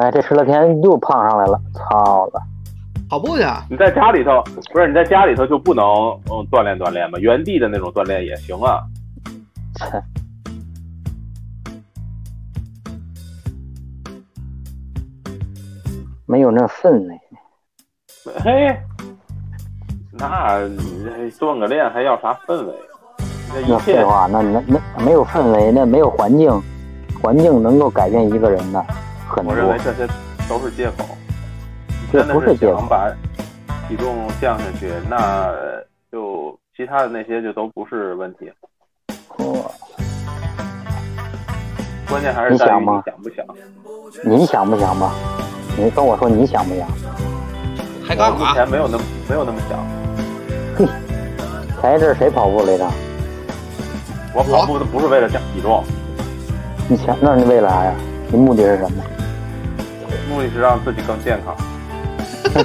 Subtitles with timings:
[0.00, 2.40] 哎，这十来天又胖上来了，操了！
[3.10, 4.42] 跑步去，你在家里头
[4.72, 5.84] 不是你在家里头就不能
[6.30, 7.18] 嗯锻炼锻炼吗？
[7.18, 8.80] 原地的那种锻炼也行啊。
[9.74, 10.02] 切，
[16.26, 17.20] 没有那氛围。
[18.42, 18.74] 嘿，
[20.12, 22.74] 那你这锻个炼还要啥氛围？
[23.52, 26.50] 那那一切废话，那那那没有氛围，那没有环境，
[27.20, 28.82] 环境能够改变一个人的
[29.30, 29.56] 很多我。
[29.56, 30.06] 认为这些
[30.48, 31.06] 都是借口。
[32.12, 33.08] 这真的不是借口想把
[33.88, 35.48] 体重降下去，那
[36.10, 38.52] 就其他的那些就都不是问题。
[39.38, 39.72] 我
[42.08, 43.46] 关键还是在于你你想吗想不想。
[44.24, 45.12] 你想不想吧？
[45.78, 46.88] 你跟我说你想不想？
[48.04, 48.38] 还干嘛？
[48.40, 49.78] 我目前没有那么没有那么想。
[51.80, 52.90] 前一阵儿谁跑步来着？
[54.34, 55.82] 我跑步的不是为了降体重，
[56.88, 57.94] 你想，那你为了啥呀？
[58.30, 59.02] 你目的是什么？
[60.28, 62.64] 目的是让自己更健康。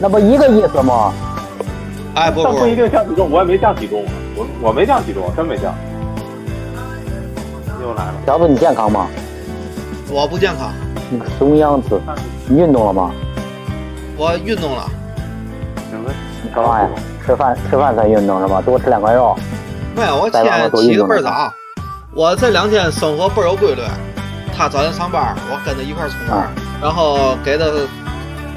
[0.00, 1.12] 那不一个意思吗？
[2.14, 5.74] 哎，不不但不一定降体重，我也没降体重啊，我我没降体重，真没降。
[7.80, 9.06] 又来了，小子，你健康吗？
[10.10, 10.72] 我不健康，
[11.10, 12.00] 你个怂样子，
[12.48, 13.10] 你运动了吗？
[14.16, 14.84] 我运动了。
[16.42, 16.88] 你干嘛呀？
[17.24, 18.60] 吃饭吃饭才运动是吧？
[18.64, 19.36] 多吃两块肉。
[19.94, 20.38] 没有，我起
[20.70, 21.52] 多运动点个倍儿早。
[22.14, 23.82] 我这两天生活倍儿有规律。
[24.56, 26.50] 他早上上班，我跟着一块儿出门，啊
[26.80, 27.64] 然后给他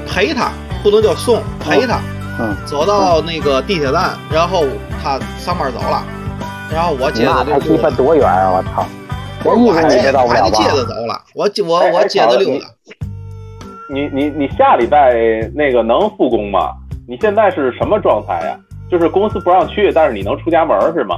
[0.06, 2.00] 陪他，不能叫送，陪他。
[2.40, 4.64] 嗯，走到那个地铁站，然后
[5.02, 6.02] 他上班走了，
[6.72, 7.90] 然后我接着就溜达。
[7.90, 8.50] 巴多远啊！
[8.50, 8.86] 我操，
[9.44, 10.76] 我连一公里还接都到不了吧我还得接？
[10.76, 12.66] 着走了，我我我接着溜达。
[13.90, 15.12] 你你你下礼拜
[15.54, 16.70] 那个能复工吗？
[17.06, 18.56] 你现在是什么状态呀？
[18.90, 21.16] 就是公司不让去，但是你能出家门是吗？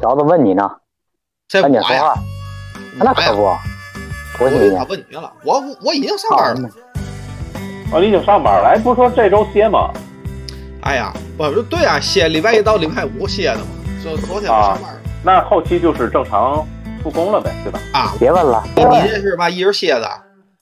[0.00, 0.70] 条子问你呢，
[1.48, 2.14] 这我呀赶紧说话，。
[2.98, 3.42] 那可不，
[4.38, 4.84] 多新他。
[4.84, 6.68] 问你了，我我已经上班了。
[7.92, 9.90] 哦，你已经上班了，哎，不是说这周歇吗？
[10.82, 13.66] 哎呀，不是对啊，歇礼拜一到礼拜五歇的嘛。
[14.02, 16.64] 昨昨天我上班了那后期就是正常
[17.02, 17.80] 复工了呗，对吧？
[17.92, 18.12] 啊。
[18.18, 19.48] 别问了你你这是吧？
[19.48, 20.08] 一人歇的，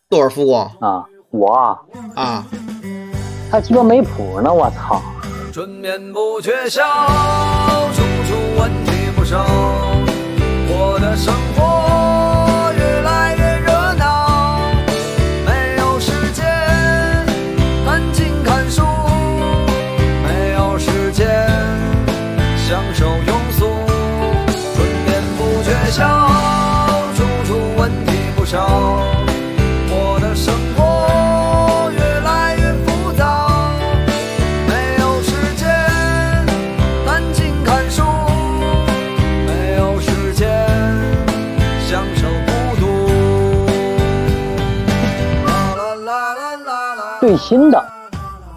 [0.08, 1.04] 多少复工啊！
[1.30, 1.78] 我啊
[2.14, 2.46] 啊？
[3.50, 5.02] 他鸡巴没谱呢，我操！
[5.52, 6.82] 春眠不觉晓，
[7.92, 8.93] 处处问题
[9.36, 11.73] 我的生活
[47.54, 47.80] 新的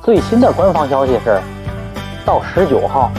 [0.03, 1.39] 最新的官方消息是，
[2.25, 3.11] 到十九号，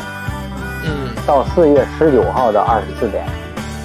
[0.84, 3.24] 嗯，到四月十九号的二十四点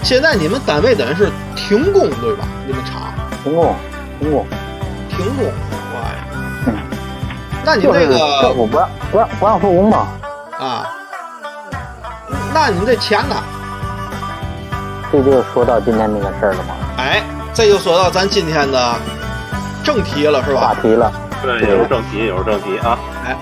[0.01, 2.45] 现在你们单位等于是停工对吧？
[2.65, 3.75] 你们厂停工，
[4.19, 4.43] 停工。
[5.07, 6.25] 停工，哇呀！
[6.65, 6.73] 嗯
[7.63, 10.07] 那你就是这个政府不让不让不让复工吗，
[10.59, 10.89] 啊，
[12.55, 13.35] 那你们这钱呢？
[15.11, 17.21] 这就说到今天这个事儿了吗，哎，
[17.53, 18.95] 这就说到咱今天的
[19.83, 20.59] 正题了，是吧？
[20.59, 21.13] 话题了。
[21.43, 22.97] 对，对也是正题，也是正题啊。
[23.25, 23.37] 哎，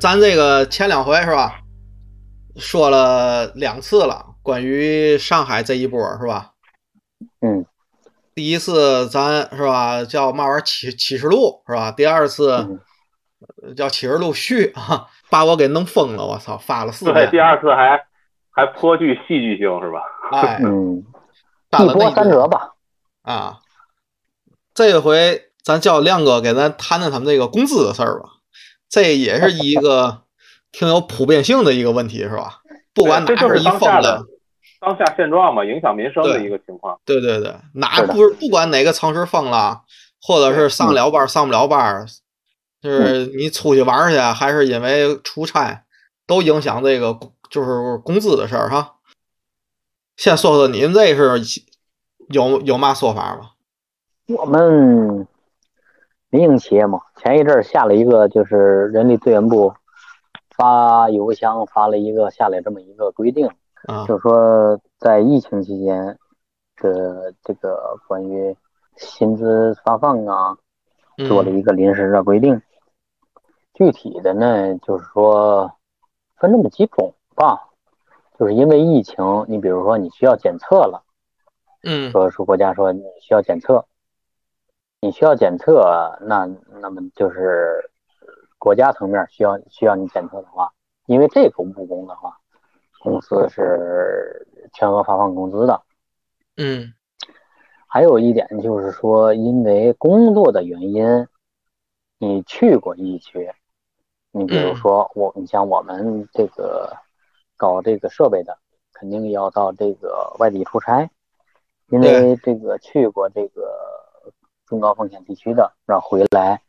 [0.00, 1.60] 咱这个前两回是吧，
[2.56, 6.52] 说了两次了，关于上海这一波是吧？
[7.42, 7.66] 嗯
[8.34, 11.92] 第一次咱是吧叫嘛玩意儿启启示录是吧？
[11.92, 12.80] 第二次
[13.76, 18.04] 叫启示录续啊，把我给弄疯了，我操，发了四对，第二次还
[18.54, 20.00] 还颇具戏剧性是吧？
[20.32, 21.04] 哎，嗯，
[21.70, 22.70] 干了那一波三折吧。
[23.22, 23.58] 啊。
[24.74, 28.28] 这回咱叫亮哥给咱谈谈他们这个工资的事儿吧，
[28.88, 30.22] 这也是一个
[30.72, 32.58] 挺有普遍性的一个问题，是吧？
[32.92, 34.24] 不管哪这就是是一疯子当下的，
[34.80, 36.98] 当下现状嘛，影响民生的一个情况。
[37.04, 39.82] 对对对，哪是不不管哪个城市封了，
[40.20, 42.04] 或者是上了班上不了班，
[42.82, 45.84] 就是你出去玩去，还是因为出差，
[46.26, 48.96] 都影响这个工就是工资的事儿哈。
[50.16, 51.40] 先说说你们这是
[52.28, 53.50] 有有嘛说法吗？
[54.28, 55.26] 我们
[56.30, 59.74] 民营企业嘛，前一阵儿下了一个，就是人力资源部
[60.56, 63.46] 发邮箱发了一个下来这么一个规定，
[63.86, 66.18] 啊就是说在疫情期间
[66.76, 68.56] 的这个关于
[68.96, 70.56] 薪资发放啊，
[71.28, 72.62] 做了一个临时的规定。
[73.74, 75.70] 具体的呢，就是说
[76.36, 77.70] 分这么几种吧，
[78.38, 81.04] 就是因为疫情，你比如说你需要检测了，
[81.82, 82.10] 嗯。
[82.10, 83.86] 说是国家说你需要检测，
[85.00, 86.48] 你需要检测，那
[86.80, 87.90] 那么就是
[88.58, 90.72] 国家层面需要需要你检测的话，
[91.06, 92.38] 因为这个务工的话，
[93.00, 95.82] 公司是全额发放工资的。
[96.56, 96.94] 嗯。
[97.86, 101.28] 还有一点就是说，因为工作的原因，
[102.18, 103.52] 你去过疫区，
[104.32, 104.76] 你比如嗯。
[104.76, 106.96] 说我，你像我们这个
[107.56, 108.56] 搞这个设备的，
[108.92, 111.08] 肯定要到这个外地出差，
[111.88, 113.74] 因为这个去过这个
[114.66, 116.60] 中高风险地区的，然后回来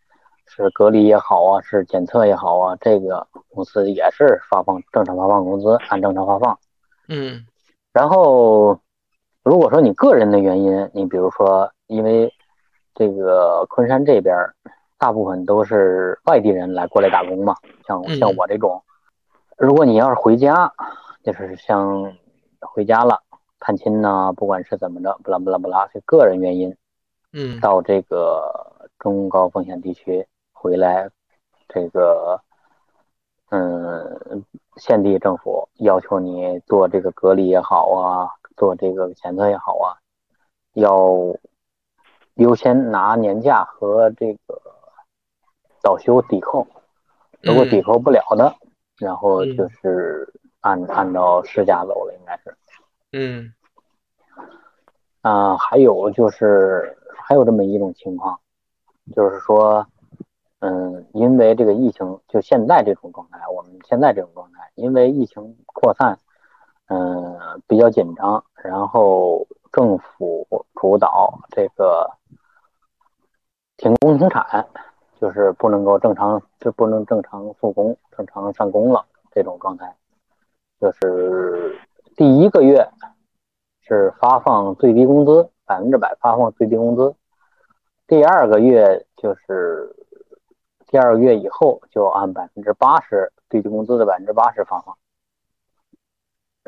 [0.47, 6.57] 是隔离也好啊，是检测也好啊，这个公司也是发放正常发放工资，按正常发放。
[7.07, 7.45] 嗯。
[7.93, 8.77] 然后，
[9.43, 12.31] 如果说你个人的原因，你比如说因为
[12.93, 14.35] 这个昆山这边
[14.97, 17.55] 大部分都是外地人来过来打工嘛，
[17.88, 18.17] 像嗯。
[18.17, 18.83] 像我这种，
[19.57, 20.73] 如果你要是回家，
[21.23, 22.13] 就是像
[22.59, 23.21] 回家了
[23.59, 26.75] 探亲呐、不管是怎么着，不拉不拉不拉，是个人原因
[27.31, 31.09] 嗯到这个中高风险地区回来，
[31.69, 32.41] 这个
[33.49, 34.43] 嗯，
[34.75, 39.95] 县地政府要求你做这个隔离也好啊，做这个检测也好啊，
[40.73, 41.07] 要
[42.33, 44.61] 优先拿年假和这个
[45.79, 46.67] 早休抵扣。
[47.41, 48.53] 如果抵扣不了的，
[48.97, 50.27] 然后就是
[50.62, 52.56] 按按照市价走了，应该是。
[53.12, 53.53] 嗯
[55.21, 58.39] 啊、还有就是还有这么一种情况，
[59.15, 59.88] 就是说，
[60.59, 66.19] 嗯，因为这个疫情，就现在这种状态，我们现在这种状态，因为疫情扩散，
[66.89, 72.12] 嗯，比较紧张，然后政府主导这个
[73.77, 74.68] 停工停产，
[75.19, 79.95] 就是不能够正常，就不能正常复工、正常上工了这种状态，
[80.79, 81.77] 就是
[82.15, 82.88] 第一个月
[83.81, 87.13] 是发放最低工资，百分之百发放最低工资。
[88.07, 89.95] 第二个月就是
[90.88, 94.95] 第二个月以后就按百分之八十最低工资的百分之八十发放。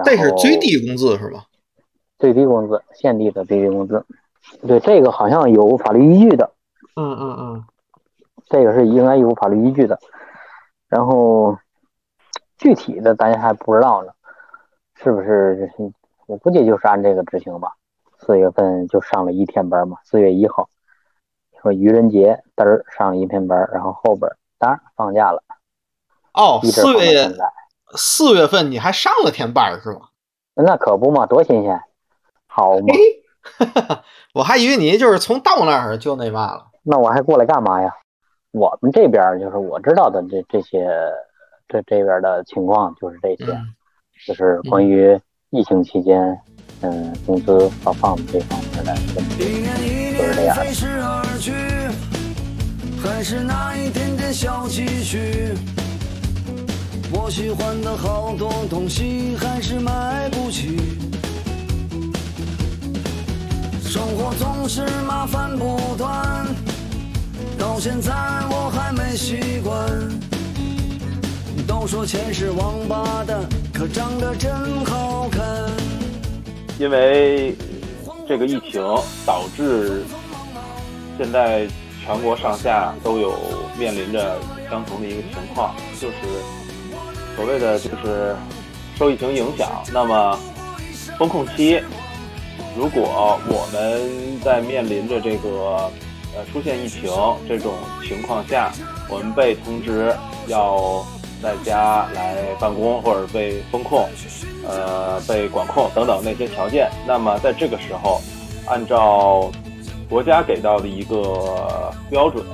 [0.04, 1.46] 这是最低工资是吧？
[2.20, 4.06] 最低工资，现地的最低工资。
[4.68, 6.52] 对，这个好像有法律依据的，
[6.96, 7.66] 嗯嗯嗯
[8.50, 10.00] 这个是应该有法律依据的。
[10.88, 11.58] 然后
[12.58, 14.12] 具体的咱还不知道呢，
[14.96, 15.70] 是不是？
[16.28, 17.74] 我估计就是按这个执行吧。
[18.20, 20.70] 四月份就上了一天班嘛，四月一号
[21.62, 25.44] 说愚人节嘚儿上了一天班，然后后边儿当然放假了，
[26.34, 27.54] 哦，四月放到现在。
[27.96, 30.10] 四月份你还上了天班是吗？
[30.56, 31.80] 那可不嘛，多新鲜，
[32.48, 32.88] 好嘛。
[34.34, 36.68] 我还以为你就是从到那儿就那嘛了。
[36.84, 37.94] 那我还过来干嘛呀？
[38.58, 40.88] 我们这边就是我知道的这这些，
[41.68, 43.74] 这这边的情况就是这些，嗯
[44.26, 45.18] 就是关于
[45.52, 46.20] 疫情期间，
[46.82, 49.44] 嗯，工资发放这方面的问一题。
[49.62, 50.56] 年一就是这样
[53.04, 55.54] 还是那一点点小积蓄。
[57.14, 60.78] 我喜欢的好多东西还是买不起。
[63.82, 66.46] 生活总是麻烦不断，
[67.58, 68.14] 到现在
[68.50, 69.88] 我还没习惯。
[71.68, 73.42] 都说钱是王八蛋，
[73.74, 74.52] 可长得真
[74.86, 75.44] 好看。
[76.80, 77.56] 因为
[78.28, 78.82] 这个疫情
[79.26, 80.04] 导致
[81.18, 81.68] 现在
[82.04, 83.34] 全国上下都有
[83.78, 84.38] 面临着
[84.70, 86.16] 相同的一个情况，就是
[87.36, 88.36] 所谓的就是
[88.98, 90.40] 受疫情影响，那么
[91.18, 91.82] 风控期，
[92.78, 95.92] 如果我们在面临着这个
[96.38, 97.10] 呃出现疫情
[97.48, 97.74] 这种
[98.08, 98.72] 情况下，
[99.10, 100.14] 我们被通知
[100.46, 101.04] 要
[101.42, 104.08] 在家来办公或者被封控，
[104.68, 106.90] 呃，被管控等等那些条件。
[107.08, 108.22] 那么在这个时候，
[108.68, 109.52] 按照
[110.08, 112.46] 国家给到的一个标准，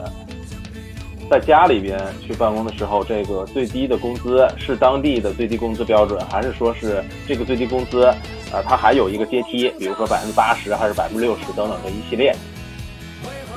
[1.29, 8.05] 在家里边去办公的时候，这个最低的工资是当地的最低工资标准，还是说是这个最低工资，
[8.53, 12.33] 呃，它还有一个阶梯，比如说百分之八十还是百分之六十等等的一系列。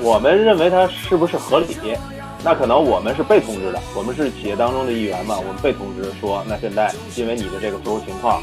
[0.00, 1.76] 我们认为它是不是合理？
[2.44, 8.40] 那可能我们是被通知的，我们是企业当中的一员嘛，我们被通知说，那现在因为你的这个特殊情况，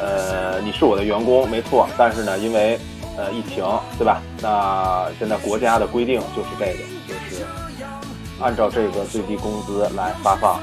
[0.00, 2.78] 呃，你是我的员工没错，但是呢，因为
[3.16, 3.64] 呃疫情，
[3.96, 4.20] 对吧？
[4.40, 7.44] 那现在国家的规定就是这个，就是
[8.40, 10.58] 按照这个最低工资来发放，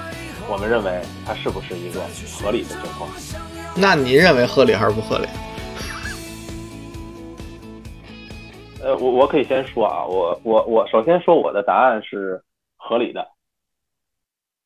[0.50, 2.02] 我们认为它是不是一个
[2.42, 3.10] 合理的情况？
[3.74, 5.28] 那你认为合理还是不合理？
[8.84, 12.42] 呃，我我可以先说啊，我我我首先说我的答案是
[12.76, 13.28] 合理的，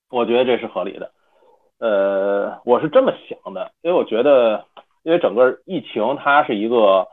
[0.09, 1.11] 我觉得这是合理的。
[1.79, 4.65] 呃，我是这么想的，因为我觉得，
[5.03, 7.05] 因为整个疫情它是一个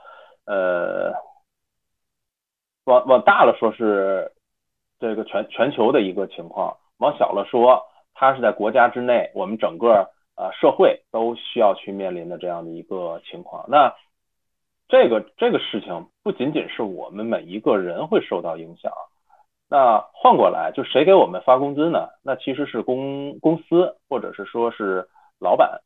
[0.47, 1.13] 呃，
[2.85, 4.31] 往往大了说是
[5.01, 7.83] 这个全全球的一个情况，往小了说，
[8.15, 13.65] 它是在国家之内，我们整个呃社会都需要去面临的这样的一个情况。
[13.69, 13.93] 那
[14.93, 18.93] 这个这个事情不仅仅是我们每一个人会受到影响。
[19.71, 22.11] 那换过来，就谁给我们发工资呢？
[22.23, 25.09] 那其实是公公司，或者是说是
[25.41, 25.81] 老板。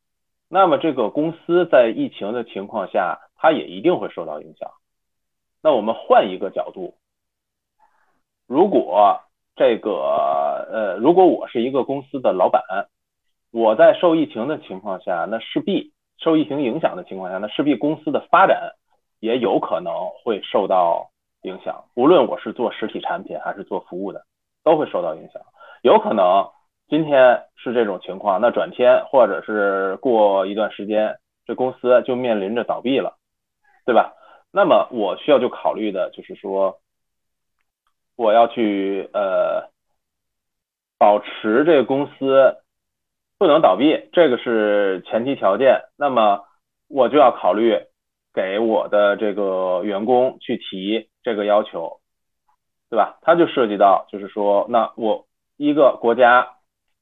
[0.49, 4.69] 那么这个公司在疫情的情况下，它也一定会受到影响。
[5.63, 6.95] 那我们换一个角度，
[8.45, 9.21] 如果
[9.55, 12.61] 这个呃，如果我是一个公司的老板，
[13.53, 18.73] 我在受疫情的情况下，那势必受疫情影响的情况下，那势必公司的发展
[19.19, 19.93] 也有可能
[20.23, 21.09] 会受到。
[21.43, 24.25] 影响，无论我是做实体产品还是做服务的，
[24.63, 25.41] 都会受到影响。
[25.81, 26.49] 有可能
[26.89, 33.15] 今天是这种情况，那转天或者是过一段时间，这公司就面临着倒闭了，
[33.85, 34.13] 对吧？
[34.51, 36.79] 那么我需要就考虑的就是说，
[38.17, 39.69] 我要去呃
[40.97, 42.57] 保持这个公司
[43.37, 45.83] 不能倒闭，这个是前提条件。
[45.95, 46.43] 那么
[46.89, 47.79] 我就要考虑
[48.37, 51.09] 给我的这个员工去提。
[51.23, 51.99] 这个要求，
[52.89, 53.17] 对吧？
[53.21, 55.27] 它就涉及到，就是说，那我
[55.57, 56.55] 一个国家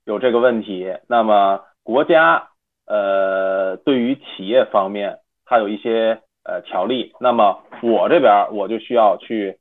[0.03, 2.49] 有这个问题，那么国家
[2.87, 9.59] 呃对于企业方面，它有一些呃条例，那么我这边我就需要去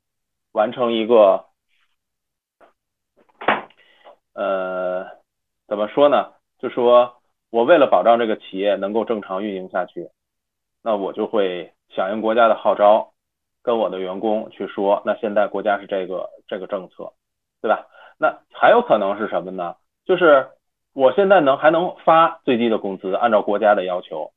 [0.51, 1.45] 完成一个
[4.33, 5.05] 呃
[5.67, 6.33] 怎么说呢？
[6.57, 10.09] 就说我为了保障这个企业能够正常运营下去，
[10.85, 13.11] 那我就会响应国家的号召。
[13.63, 17.11] 跟我的员工去说，那现在国家是这个这个政策，
[17.63, 17.87] 对吧？
[18.19, 19.75] 那还有可能是什么呢？
[20.05, 20.47] 就是
[20.93, 24.31] 我现在能还能发最低的工资，按照国家的要求。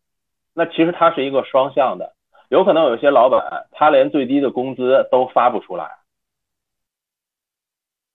[0.54, 2.14] 那其实它是一个双向的，
[2.48, 5.98] 有可能有些老板他连最低的工资都发不出来，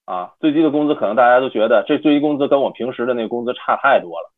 [0.05, 4.32] 啊，最低的工资可能大家都觉得这最低工资跟我平时的那工资差太多了。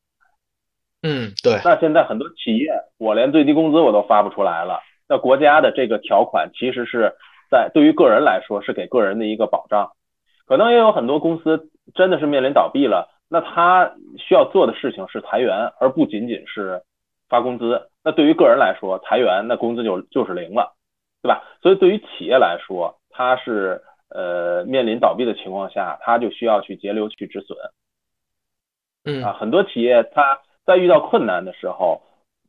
[1.05, 1.61] 嗯，对。
[1.63, 4.79] 那现在很多企业，我连最低工资我都发不出来了。
[5.07, 7.13] 那国家的这个条款其实是
[7.51, 9.91] 在对于个人来说是给个人的一个保障，
[10.47, 16.81] 可能也有很多公司真的是面临倒闭了，那他需要做的事情是裁员，而不仅仅是
[17.29, 17.87] 发工资。
[18.03, 20.73] 那对于个人来说，裁员那工资就就是零了，
[21.21, 21.43] 对吧？
[21.61, 27.55] 所以对于企业来说，它是呃面临倒闭的情况下，它就需要去节流去止损。
[29.03, 32.01] 嗯啊，很多企业它在遇到困难的时候。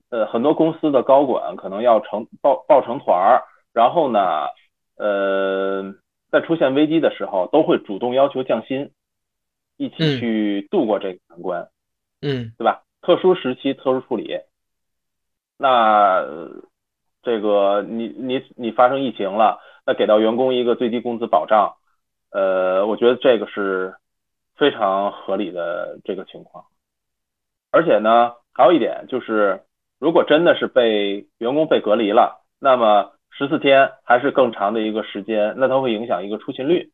[0.08, 3.42] 呃，很多公司的高管可能要成抱抱成团儿，
[3.72, 4.46] 然后呢，
[4.96, 5.82] 呃，
[6.30, 8.92] 在出现危机的时候，都会主动要求降薪，
[9.76, 11.68] 一起去度过这个难关，
[12.22, 12.84] 嗯，对吧？
[13.02, 14.38] 特殊时期特殊处理，
[15.58, 16.24] 那
[17.24, 21.74] 这个你你你发生疫情了，那给到员工一个最低工资保障，
[22.30, 23.96] 呃，我觉得这个是
[24.54, 26.64] 非常合理的这个情况，
[27.76, 29.60] 而且呢，还有一点就是。
[29.98, 36.90] 如果真的是被员工被隔离了，那么十四天还是更长的一个时间，那它会影响一个出勤率，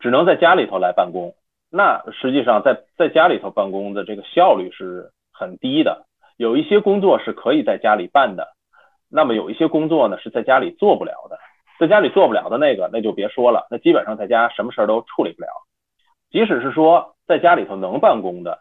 [0.00, 1.34] 只能在家里头来办公。
[1.70, 6.06] 那实际上在在家里头办公的这个效率是很低的。
[6.38, 8.48] 有一些工作是可以在家里办的，
[9.10, 11.38] 那么有一些工作呢是在家里做不了的，
[11.78, 15.48] 在家里做不了的那个那就别说了，那基本上在家什么事儿都处理不了。
[16.30, 18.60] 即使是说在家里头能办公的。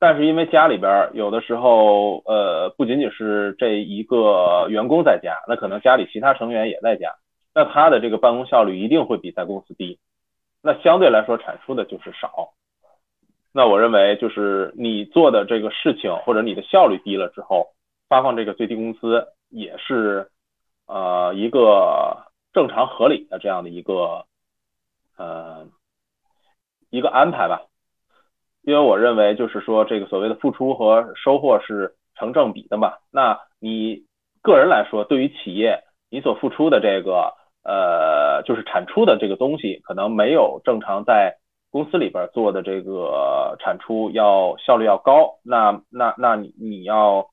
[0.00, 7.16] 但是因为家里边有的时候，呃，不仅仅是这一个员工在家，那可能家里其他成员也在家，
[7.52, 9.98] 那他的这个办公效率一定会比在公司低，
[10.62, 12.50] 那相对来说产出的就是少。
[13.50, 17.70] 那我认为就是你做的这个事情或者你的效率低了之后，
[18.08, 20.30] 发放这个最低工资也是
[20.86, 24.26] 呃一个正常合理的这样的一个
[25.16, 25.66] 呃
[26.90, 27.62] 一个安排吧。
[28.68, 32.92] 因为我认为，就是说，这个所谓的付出和收获是成正比的嘛。
[33.10, 34.02] 那你
[34.42, 37.32] 个人来说，对于企业，你所付出的这个，
[37.64, 41.34] 呃，就是产出的这个东西，可能没有正常在
[41.70, 45.38] 公司里边做的这个产出要效率要高。
[45.42, 47.26] 那那那你你要，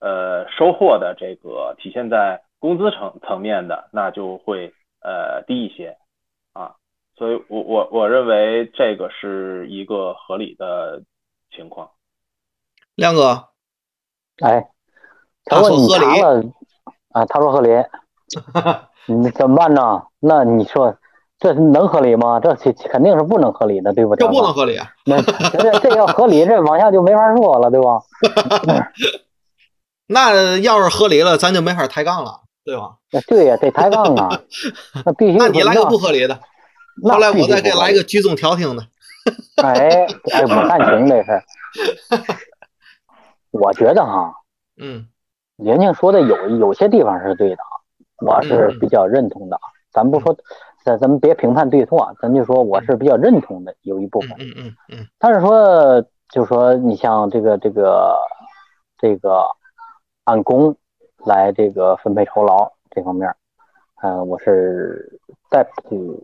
[0.00, 5.94] 呃，收获的这个体现在工资层层面的，那就会呃低一些。
[7.18, 11.02] 所以，我我我认为这个是一个合理的
[11.54, 11.90] 情况。
[12.94, 13.48] 亮哥，
[14.42, 14.68] 哎，
[15.44, 16.44] 他说你查了
[17.12, 17.24] 啊？
[17.26, 17.70] 他说合理。
[19.10, 20.02] 你怎么办呢？
[20.20, 20.94] 那你说
[21.38, 22.38] 这能合理吗？
[22.40, 24.26] 这肯肯定是不能合理的，对不对？
[24.26, 24.86] 这不能合理啊！
[25.06, 28.02] 那这这要合理，这往下就没法说了，对吧？
[30.06, 32.96] 那要是合理了，咱就没法抬杠了，对吧？
[33.10, 34.42] 那 对呀，得抬杠啊，
[35.06, 35.38] 那必须。
[35.38, 36.40] 那你来个不合理的，那
[37.02, 38.82] 后来我再给来个居中调停的。
[39.62, 41.42] 哎哎，我看行这事，
[43.50, 44.32] 我觉得哈，
[44.80, 45.06] 嗯
[45.56, 47.58] 宁宁说的有有些地方是对的，
[48.24, 49.58] 我是嗯比较认同的。
[49.90, 50.34] 咱不说，
[50.84, 54.30] 咱咱们别评判对错，咱就说我是比较认同的有一部分。
[54.38, 58.16] 嗯嗯嗯嗯但是说，就说你像这个这个
[58.98, 59.44] 这个
[60.24, 60.74] 按工
[61.26, 63.28] 来这个分配酬劳这方面，
[64.02, 66.22] 呃，我是在普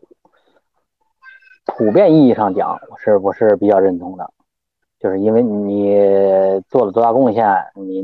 [1.66, 4.30] 普遍意义上讲，我是我是比较认同的，
[5.00, 8.02] 就是因为你做了多大贡献，你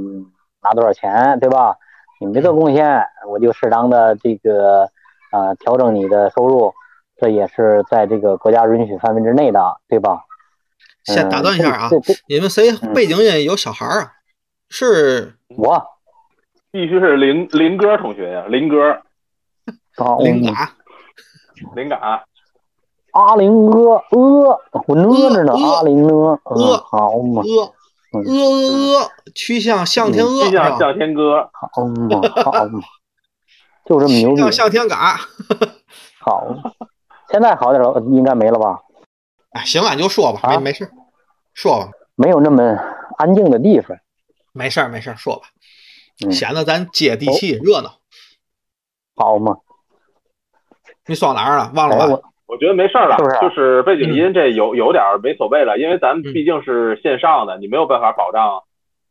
[0.63, 1.77] 拿多少钱，对吧？
[2.21, 4.89] 你没做贡献，我就适当的这个
[5.33, 6.73] 呃调整你的收入，
[7.17, 10.25] 这也是在这个国家允许范围之内的，对吧？
[11.05, 11.89] 先打断一下啊
[12.29, 14.13] 你们谁嗯背景音有小孩儿啊？
[14.69, 15.83] 是我
[16.71, 18.93] 必须是林林哥同学呀，林哥，
[19.97, 20.71] 啊，林嘎
[21.75, 22.25] 林嘎，
[23.13, 25.83] 阿林哥呃，我呢着呢，呃阿。
[25.83, 26.15] 林呢，
[26.45, 27.73] 呃嗯，好嘛，阿。
[28.13, 28.25] 嗯。
[28.27, 30.79] 阿阿阿，曲项向天歌，曲项？
[30.79, 32.81] 向天歌，好嘛，好嘛，
[33.87, 34.51] 就这么牛逼。
[34.53, 35.17] 向天嘎。
[36.21, 36.45] 好。
[36.49, 36.73] 嘛，
[37.31, 38.81] 现在好点了，应该没了吧？
[39.53, 40.61] 哎，行了，你就说吧，没啊？
[40.61, 40.91] 没事，
[41.55, 42.63] 说吧，没有那么
[43.19, 43.97] 安静的地方，
[44.53, 45.49] 没事儿没事儿，说吧，
[46.25, 47.95] 嗯，显得咱接地气热闹。
[49.17, 49.57] 好嘛，
[51.07, 51.73] 你说哪儿了？
[51.75, 52.21] 忘了哎，吧？
[52.51, 56.35] 我我觉得没事儿了，是不是就是背景音这有有点没所谓了，因为咱们嗯。
[56.35, 58.63] 毕竟是线上的，你没有办法保障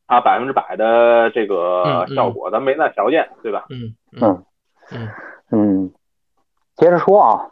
[0.07, 3.65] 它百分之百的这个效果，咱没那条件，对吧？
[3.69, 4.43] 嗯嗯
[4.91, 5.09] 嗯。
[5.51, 5.85] 嗯。
[5.85, 5.91] 嗯，
[6.75, 7.49] 接着说啊，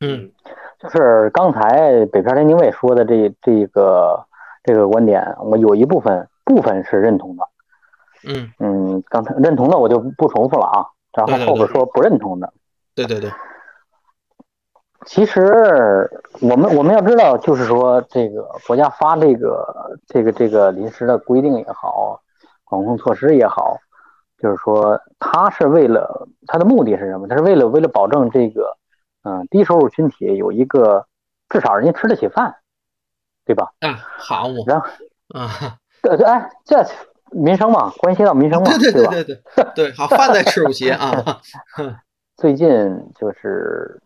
[0.00, 0.30] 嗯。
[0.78, 4.24] 就是刚才北漂天津卫说的这这个
[4.62, 7.44] 这个观点，我有一部分部分是认同的。
[8.26, 12.52] 嗯，嗯，刚才认同的我就不重复了啊，然后后边说不认同的。
[12.94, 13.30] 对对对，
[15.06, 16.10] 其实
[16.40, 22.20] 我们我们要知道，就是说这个国家发这个这个这个临时的规定也好，
[22.64, 23.78] 管控措施也好，
[24.38, 27.26] 就是说它是为了它的目的是什么？
[27.28, 28.76] 它是为了为了保证这个
[29.22, 31.04] 嗯、低收入群体有一个
[31.50, 32.56] 至少人家吃得起饭，
[33.44, 33.70] 对吧？
[33.80, 34.86] 啊，好我，然后
[35.34, 36.82] 啊，这这哎这
[37.30, 39.10] 民生嘛，关系到民生嘛，对对吧？
[39.10, 41.40] 对对对对，好，饭再吃不起啊。
[42.36, 44.00] 最近就是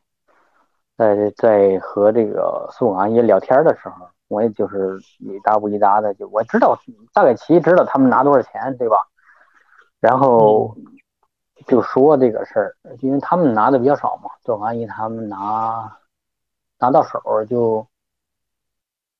[0.96, 6.78] 在在和这个苏永阿姨聊天的时候，我也就是一搭不一搭的，就我知道
[7.12, 9.06] 大概其知道他们拿多少钱，对吧？
[10.00, 10.76] 然后
[11.66, 15.96] 就说这个事儿，因为他们拿的比较少嘛，苏永阿姨他们拿
[16.78, 17.86] 拿到手就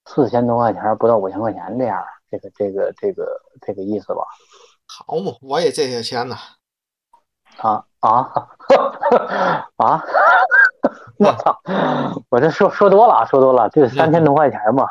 [0.04, 4.22] 四千多块钱，不到五千块钱这样，这个这个这个这个意思吧？
[4.86, 6.36] 好嘛，我也这些钱呢。
[7.58, 8.48] 啊啊
[9.76, 10.04] 啊！
[11.20, 11.60] 我操！
[12.28, 14.84] 我这说说多了啊，说多了，就三千多块钱嘛，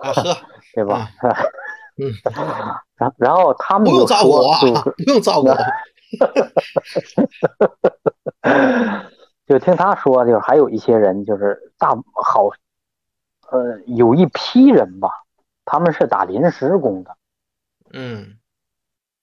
[0.00, 0.36] 啊呵，
[0.74, 1.08] 对吧？
[1.98, 2.12] 嗯，
[2.96, 4.66] 然然后他们不用就照顾我不
[5.06, 5.56] 用照顾我。
[9.46, 11.90] 就 就听他说，就是还有一些人，就是大
[12.22, 12.48] 好，
[13.50, 15.08] 呃，有一批人吧，
[15.64, 17.16] 他们是打临时工的，
[17.92, 18.38] 嗯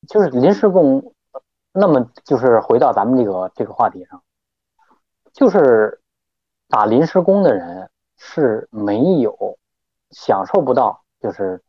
[0.08, 1.14] 就是临时工。
[1.76, 4.22] 那么就是回到咱们这个这个话题上，
[5.34, 6.00] 就是
[6.70, 9.58] 打临时工的人是没有
[10.12, 11.62] 享受不到，就是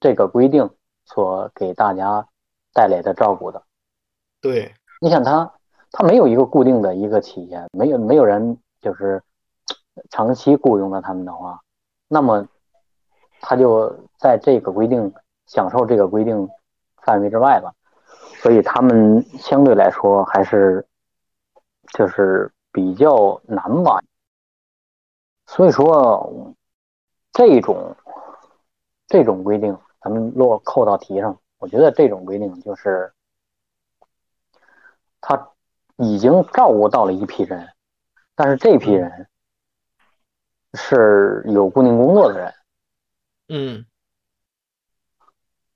[0.00, 0.68] 这个规定
[1.04, 2.26] 所给大家
[2.72, 3.62] 带来的照顾的。
[4.40, 5.54] 对，你想他，
[5.92, 9.22] 他没有一个固定的一个企业，没有没有人就是
[10.10, 11.60] 长期雇佣了他们的话，
[12.08, 12.46] 那么
[13.40, 15.12] 他就在这个规定
[15.46, 16.48] 享受这个规定
[17.02, 17.72] 范围之外了。
[18.42, 20.86] 所以他们相对来说还是
[21.94, 24.02] 就是比较难吧。
[25.46, 26.52] 所以说
[27.32, 27.96] 这种
[29.06, 33.14] 这种规定，咱们落扣到题上，我觉得这种规定就是
[35.20, 35.52] 他
[35.98, 37.72] 已经照顾到了一批人，
[38.34, 39.28] 但是这批人
[40.72, 42.54] 是有固定工作的人，
[43.48, 43.86] 嗯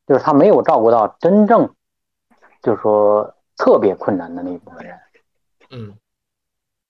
[0.06, 1.72] 就是他没有照顾到真正。
[2.60, 4.98] 就是说特别困难的那部分人，
[5.70, 5.96] 嗯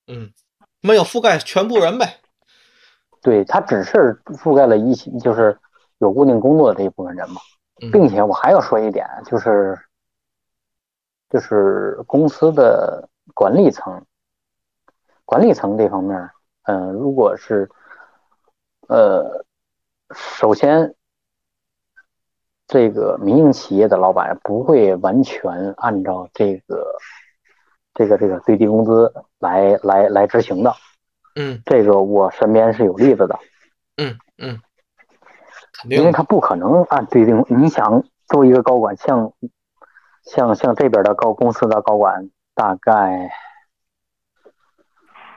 [0.08, 0.32] 嗯，
[0.80, 2.16] 没有覆盖全部人呗。
[3.20, 5.58] 对他只是覆盖了一些，就是
[5.98, 7.40] 有固定工作的这一部分人嘛，
[7.82, 7.90] 嗯。
[7.90, 9.78] 并且我还要说一点，就是
[11.28, 14.04] 就是公司的管理层，
[15.24, 16.30] 管理层这方面，
[16.62, 17.68] 嗯、如果是，
[18.88, 19.44] 呃，
[20.14, 20.94] 首先，
[22.66, 26.94] 这个民营企业的老板不会完全按照这个
[27.98, 30.72] 这个这个最低工资来来来执行的，
[31.34, 33.36] 嗯这个我身边是有例子的。
[33.96, 34.60] 嗯嗯，
[35.72, 37.32] 肯因为他不可能按最低。
[37.48, 39.32] 你想作为一个高管，像
[40.22, 43.32] 像像这边的高公司的高管，大概，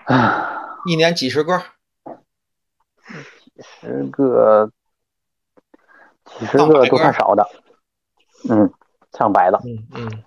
[0.06, 1.60] 啊，一年几十个，
[3.58, 4.72] 十个、
[6.26, 7.50] 几十个个都算少的，
[8.48, 8.72] 嗯，
[9.14, 9.60] 上百的。
[9.66, 10.24] 嗯嗯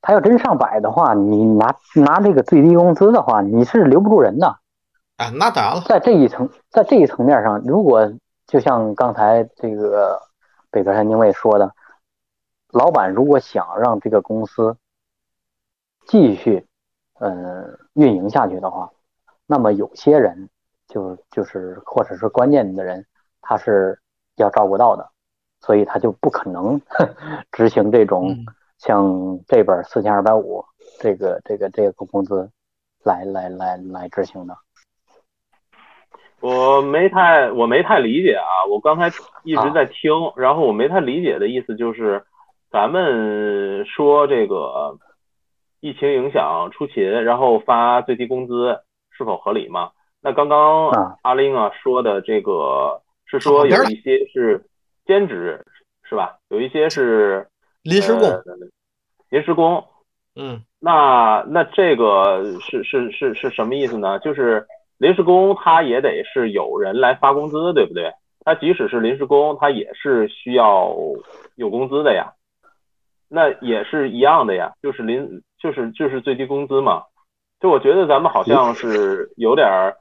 [0.00, 4.58] 他要真上百的话，你拿拿这个最低工资的话，你是留不住人的。
[5.16, 8.12] 啊，那当然了，在这一层，在这一层面上，如果
[8.46, 10.20] 就像刚才这个
[10.70, 11.74] 北格山宁卫说的，
[12.70, 14.76] 老板如果想让这个公司
[16.06, 16.66] 继续
[17.18, 18.90] 嗯运营下去的话，
[19.46, 20.48] 那么有些人
[20.86, 23.04] 就就是或者是关键的人，
[23.42, 24.00] 他是
[24.36, 25.10] 要照顾到的，
[25.60, 26.80] 所以他就不可能
[27.50, 28.46] 执行这种嗯
[28.78, 30.64] 像这边四千二百五
[31.00, 32.50] 这个这个这个工资
[33.04, 34.56] 来来来来执行的。
[36.40, 39.08] 我没太我没太理解啊，我刚才
[39.42, 42.24] 一直在听，然后我没太理解的意思就是，
[42.70, 44.96] 咱们说这个
[45.80, 48.78] 疫情影响出勤，然后发最低工资
[49.10, 49.90] 是否合理嘛？
[50.20, 54.64] 那刚刚啊阿玲啊说的这个是说有一些是
[55.06, 55.64] 兼职
[56.04, 56.38] 是吧？
[56.50, 57.48] 有一些是
[57.88, 58.42] 临时工，呃
[59.30, 59.84] 临时工，
[60.36, 64.18] 嗯那那这个是是是是什么意思呢？
[64.18, 64.66] 就是
[64.98, 68.12] 临时工他也得是有人来发工资，对不对？
[68.44, 70.94] 他即使是临时工，他也是需要
[71.56, 72.32] 有工资的呀。
[73.28, 77.04] 那也是一样的呀，就是临就是就是最低工资嘛。
[77.60, 79.96] 就我觉得咱们好像是有点儿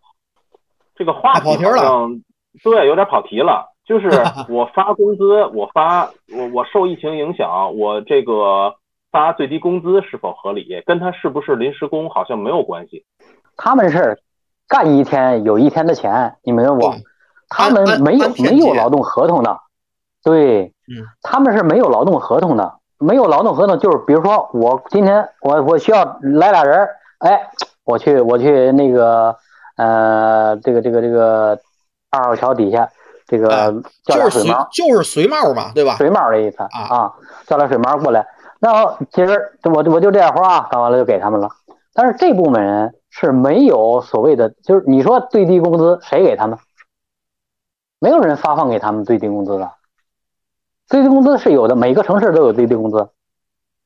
[0.95, 2.21] 这个话题太跑题了好像
[2.63, 3.73] 对有点跑题了。
[3.87, 4.09] 就是
[4.49, 8.75] 我发工资，我发我我受疫情影响，我这个
[9.11, 13.05] 发最低工资是否合理，跟他是不是临时工好像没有关系。
[13.55, 14.19] 他们是
[14.67, 16.93] 干一天有一天的钱，你明白不？
[17.49, 19.57] 他们没有没有劳动合同的，
[20.21, 27.49] 对，嗯他们是没有劳动合同的，没有劳动合同就是比如说我今天我我需要来俩人儿，哎，
[27.85, 29.33] 我去我去那个
[29.77, 31.57] 呃这个这个这个
[32.11, 32.89] 二号桥底下
[33.27, 33.71] 这个哎
[34.03, 35.95] 叫就是随俩水毛，就是随帽嘛，对吧？
[35.97, 37.13] 随帽的意思啊啊，
[37.45, 38.25] 叫俩水毛过来，
[38.59, 41.49] 然后今儿我我就这点活啊，干完了就给他们了。
[41.93, 46.57] 但是这部分人是没有所谓的，就是你说最低工资谁给他们？
[47.99, 49.71] 没有人发放给他们最低工资的。
[50.85, 53.09] 最低工资是有的，每个城市都有最低工资，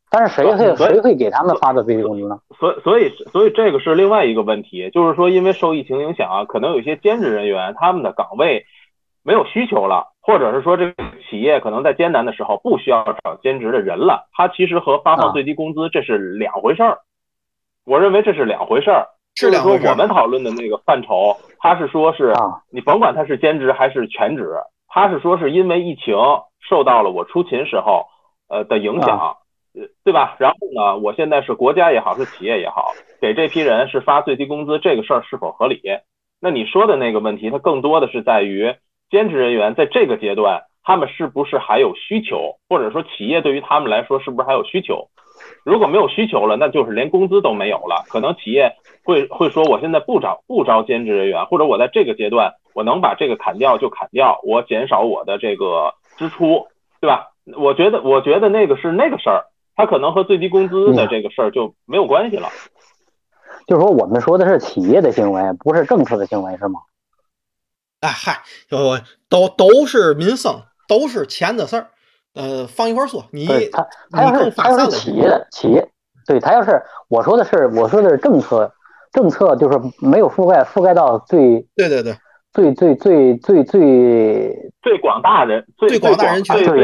[0.09, 2.37] 但是谁会谁会给他们发的最低工资呢？
[2.59, 8.65] 所以所以所以这个是另外一个问题，就是说因为受疫情影响啊，可能有些兼职人员他们的岗位
[9.23, 10.93] 没有需求了，或者是说这个
[11.29, 16.99] 企业可能在艰难的时候不需要找兼职的人了，他其实和发啊放最低工资这是两回事儿。
[17.85, 19.07] 我认为这是两回事儿。
[19.33, 24.57] 就是说是两回事儿我们讨论的那个范畴，他是说是啊你甭管他是兼职还是全职，
[24.89, 26.17] 他是说是因为疫情
[26.69, 28.07] 受到了我出勤时候
[28.49, 29.37] 呃的影响，
[29.73, 30.35] 呃对吧？
[30.37, 35.81] 然后呢，我现在是国家也好，是企业也好，给这批人是发最低工资，这个事儿是否合理？
[36.41, 38.75] 那你说的那个问题，它更多的是在于
[39.11, 45.09] 兼职人员在这个阶段，他们是不是还有需求，或者说企业对于他们来说是不是还有需求？
[45.63, 48.05] 如果没有需求了，那就是连工资都没有了。
[48.07, 48.71] 可能企业
[49.03, 56.67] 会会说，我现在不招不招兼职人员，或者我在这个阶段我能把这个砍掉就砍掉，我减少我的这个支出，
[56.99, 57.27] 对吧？
[57.57, 59.43] 我觉得我觉得那个是那个事儿，
[59.75, 62.47] 它可能和最低工资的这个事儿就没有关系了。
[63.67, 66.79] 就是说我们说的是企业的行为，不是政策的行为，是吗？
[68.01, 71.87] 哎嗨，就都都是民生，都是钱的事儿。
[72.33, 75.87] 呃，放一块儿说，你他，他要是他要是企业的企业，
[76.25, 78.73] 对他要是我说的是我说的是政策，
[79.11, 82.17] 政策就是没有覆盖覆盖到最对对对，
[82.53, 86.77] 最最最最最最广大人最最广大人群最最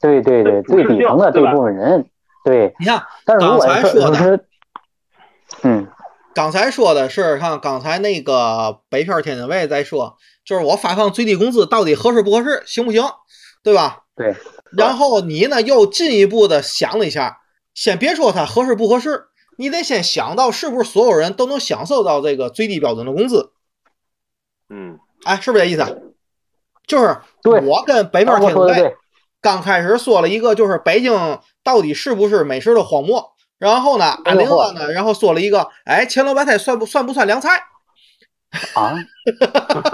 [0.00, 2.04] 对对对对最最底层的这部分人，
[2.44, 2.74] 对。
[2.80, 4.40] 你看但是说的
[5.62, 5.86] 嗯
[6.34, 13.02] 刚才说的是，像刚才那个北漂天津卫在说，就是我发放最低工资到底合适不合适，行不行，
[13.62, 14.00] 对吧？
[14.14, 14.34] 对，
[14.76, 17.40] 然后你呢又进一步的想了一下，
[17.74, 19.26] 先别说它合适不合适，
[19.56, 23.52] 你得先想到是不是所有人都能享受到这个最低标准的工资，
[24.68, 26.14] 嗯哎，是不是这意思？
[26.86, 28.96] 就是我跟北面天津卫说的对，
[29.40, 33.32] 刚开始说了一个，就是北京到底是不是美食的荒漠？
[33.58, 37.62] 然后呢，安林哥呢，然后说了一个，哎，乾隆白菜算不算不算凉菜？
[38.74, 38.92] 啊，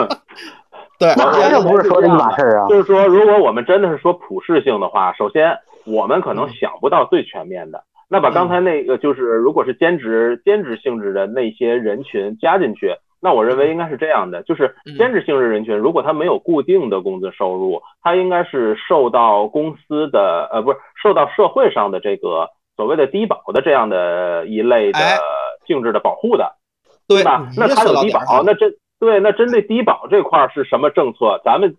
[0.99, 2.68] 对，那这不是说的一码事儿啊。
[2.68, 7.83] 就是说，如果我们真的是说普适性的话，首先我们可能想不到最全面的。
[8.11, 24.99] 那把刚才那个就是，如果是兼职兼职性质的那些人群加进去，那我认为应该是这样的：就是兼职性质人群，如果他没有固定的工资收入，他应该是受到公司的呃，不是受到社会上的这个所谓的低保的这样的一类的
[25.66, 26.51] 性质的保护的，
[27.09, 27.51] 对吧？
[27.57, 31.40] 那他有低保，那针对那针对低保这块是什么政策？
[31.44, 31.77] 咱们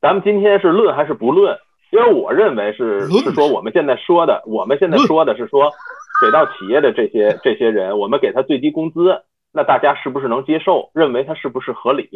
[0.00, 1.58] 咱们今天是论还是不论？
[1.90, 5.72] 因为我认为是是说我们现在说的，我们现在说的是说
[6.20, 10.90] 给到企业的这些这些人，我们给他最低工资，那大家是不是能接受？
[10.92, 12.10] 认为他是不是合理？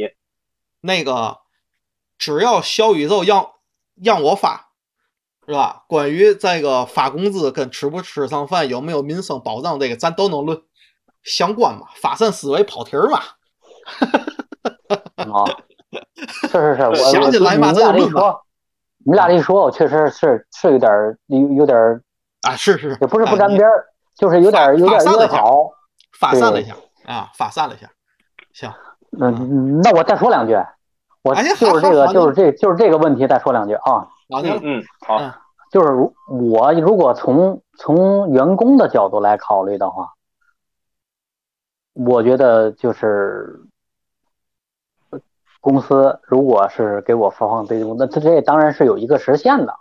[0.83, 1.39] 那个
[2.19, 3.51] 只要小宇宙让
[4.03, 4.71] 让我发，
[5.47, 5.85] 是吧？
[5.87, 10.61] 关于这个发工资跟吃不吃上饭有没有民生保障，这个咱都能论，
[11.23, 11.87] 相关嘛？
[12.01, 13.19] 发散思维跑题儿嘛？
[15.17, 15.45] 啊，
[16.23, 18.41] 是是是，我 想起来嘛，这一说。
[19.03, 20.91] 你们俩这一说，我确实是是有点
[21.29, 21.79] 有有点
[22.43, 25.71] 啊，是是，也不是不沾边儿，就是有点有点有点跑，
[26.19, 26.75] 发散了一下
[27.07, 27.91] 啊，发散了一下，
[28.53, 28.71] 行，
[29.19, 30.55] 嗯，那我再说两句，
[31.23, 35.19] 我就是这个就是这就是这个问题再说两句啊，嗯嗯，好，
[35.73, 35.95] 就是
[36.29, 40.09] 我如果从从员工的角度来考虑的话，
[41.95, 43.61] 我觉得就是。
[45.63, 49.75] 公司如果是给我发放最低工资，这这当然是有一个时限的，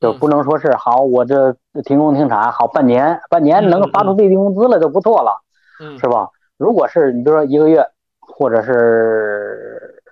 [0.00, 5.38] 就不能说是好，我这停工停产好半年，半年能发出最低工资了就不错了，
[5.98, 6.30] 是吧？
[6.56, 7.86] 如果是你比如说一个月，
[8.20, 10.02] 或者是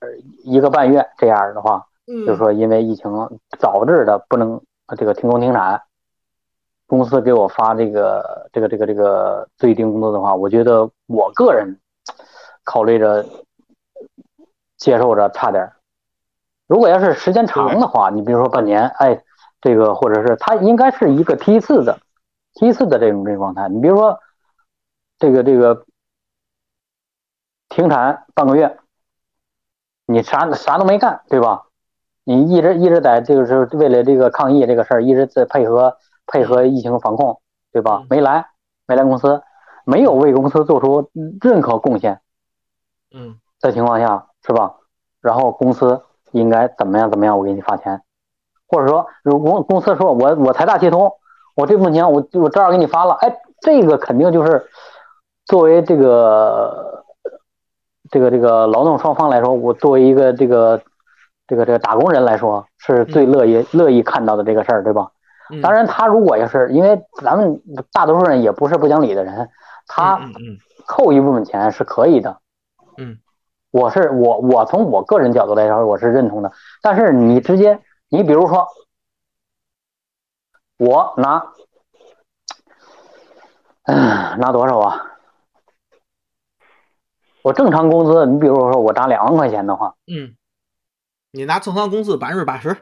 [0.00, 0.08] 呃
[0.44, 3.10] 一个半月这样的话，就是说因为疫情
[3.58, 4.60] 导致的不能
[4.98, 5.80] 这个停工停产，
[6.86, 11.78] 公司给我发这个这个这个这个最低工资的话，我觉得我个人
[12.64, 13.24] 考虑着。
[14.78, 15.72] 接受着差点
[16.66, 19.22] 如果要是时间长的话，你比如说半年，哎，
[19.62, 21.98] 这个或者是它应该是一个梯次的，
[22.52, 23.70] 梯次的这种这种状态。
[23.70, 24.20] 你比如说
[25.18, 25.86] 这个这个
[27.70, 28.78] 停产半个月，
[30.04, 31.64] 你啥啥都没干，对吧？
[32.24, 35.96] 你一直一直在这个是为了这个抗疫这个事儿，一直在配合
[36.26, 37.40] 配合疫情防控，
[37.72, 38.04] 对吧？
[38.10, 38.46] 没来
[38.86, 39.42] 没来公司，
[39.84, 41.10] 没有为公司做出
[41.40, 42.20] 任何贡献，
[43.14, 44.26] 嗯，的情况下。
[44.46, 44.76] 是吧？
[45.20, 47.36] 然后公司应该怎么样怎么样？
[47.36, 48.00] 我给你发钱，
[48.68, 51.10] 或者说，如公公司说我我财大气粗，
[51.56, 54.68] 我这部分钱我我照样给你发了，哎，这个肯定就是
[55.46, 57.04] 作为这个
[58.08, 60.80] 这个这个劳动双方来说，我作为一个这个
[61.48, 65.10] 这个这个打工人来说，是最乐意乐意看到的这个事儿，对吧？
[65.62, 69.50] 当然，他如果要是因为咱们大多数人也不是不讲理的人，
[69.86, 70.20] 他
[70.86, 72.40] 扣一部分钱是可以的，
[72.96, 73.18] 嗯。
[73.72, 76.50] 我是我我从我个人角度来说，我是认同的。
[76.80, 77.78] 但是你直接，
[78.08, 78.66] 你比如说，
[80.78, 81.52] 我拿，
[83.82, 85.18] 嗯， 拿多少啊？
[87.42, 90.36] 我正常工资，你比如说我拿两万块钱的话，嗯，
[91.32, 92.74] 你拿正常工资百分之八十，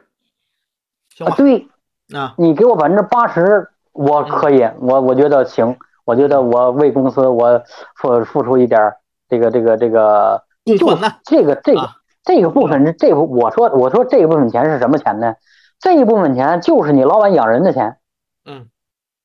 [1.13, 1.35] 行吧？
[1.35, 1.67] 对，
[2.13, 7.63] 啊，你给我百分之八十，我可以，我我觉得行，我觉得我为公司我
[7.95, 8.93] 付付出一点
[9.29, 10.43] 这个这个这个。
[10.65, 10.77] 就
[11.23, 11.91] 这个这个
[12.23, 15.35] 这个部分是这部我说我说这一部分钱是什么钱呢？
[15.79, 17.99] 这一部分钱就是你老板养人的钱，
[18.45, 18.67] 嗯，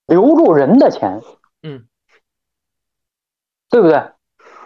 [0.06, 1.22] 留住人的钱，
[1.62, 1.84] 嗯，
[3.70, 4.02] 对不对？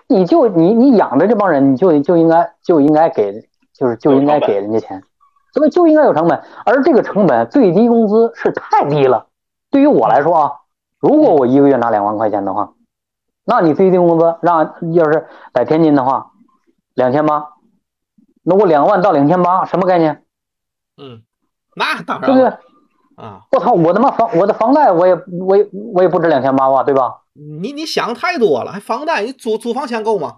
[0.09, 5.01] 你就你你养着这帮人，你就就应该就应该给就是就应该给人家钱，
[5.55, 6.43] 所以就应该有成本。
[6.67, 9.29] 而这个成本最低工资是太低了。
[9.71, 10.53] 对于我来说啊，
[11.01, 12.75] 如果我一个月拿两万块钱的话，
[13.47, 16.33] 那你最低工资让要是在天津的话。
[16.95, 17.49] 两千八，
[18.45, 20.23] 那我两万到两千八，什么概念？
[20.97, 21.23] 嗯，
[21.75, 22.49] 那当然，对不对？
[23.17, 27.23] 啊，我操，我他妈房我的房贷我也我也我也不止两千八吧，对吧？
[27.35, 29.23] 你你想太多了，还房贷？
[29.25, 30.37] 你租租房钱够吗？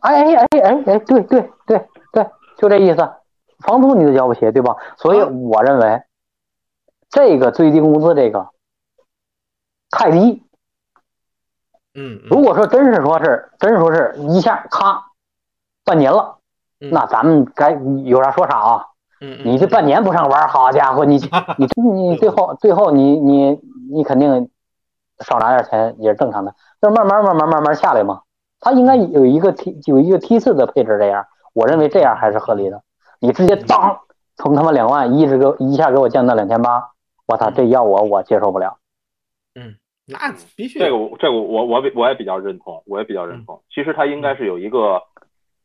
[0.00, 2.26] 哎哎哎哎哎，对对对对，
[2.58, 3.10] 就这意思，
[3.58, 4.76] 房租你都交不起，对吧？
[4.96, 6.02] 所以我认为
[7.10, 8.48] 这个最低工资这个
[9.90, 10.42] 太低。
[11.94, 15.04] 嗯，如果说真是说是真是说是一下咔。
[15.84, 16.36] 半年了，
[16.78, 17.70] 那咱们该
[18.04, 18.86] 有啥说啥啊！
[19.42, 21.16] 你这半年不上班，好家伙，你
[21.56, 23.58] 你你最后最后你你
[23.90, 24.50] 你肯定
[25.20, 28.20] 少拿点钱也是正常的，就是慢慢慢慢慢慢下来嘛。
[28.60, 32.82] 他应该有一个梯有一个梯次的配置，这样我认为这样还是合理的。
[33.20, 34.00] 你直接当
[34.36, 36.92] 从他妈两万一直给一下给我降到两千八，
[37.26, 38.78] 我操，这要我我接受不了。
[39.54, 39.76] 嗯
[40.10, 43.62] 那必须这个我这个我我比我也比较认同，我也比较认同。
[43.68, 45.02] 其实它应该是有一个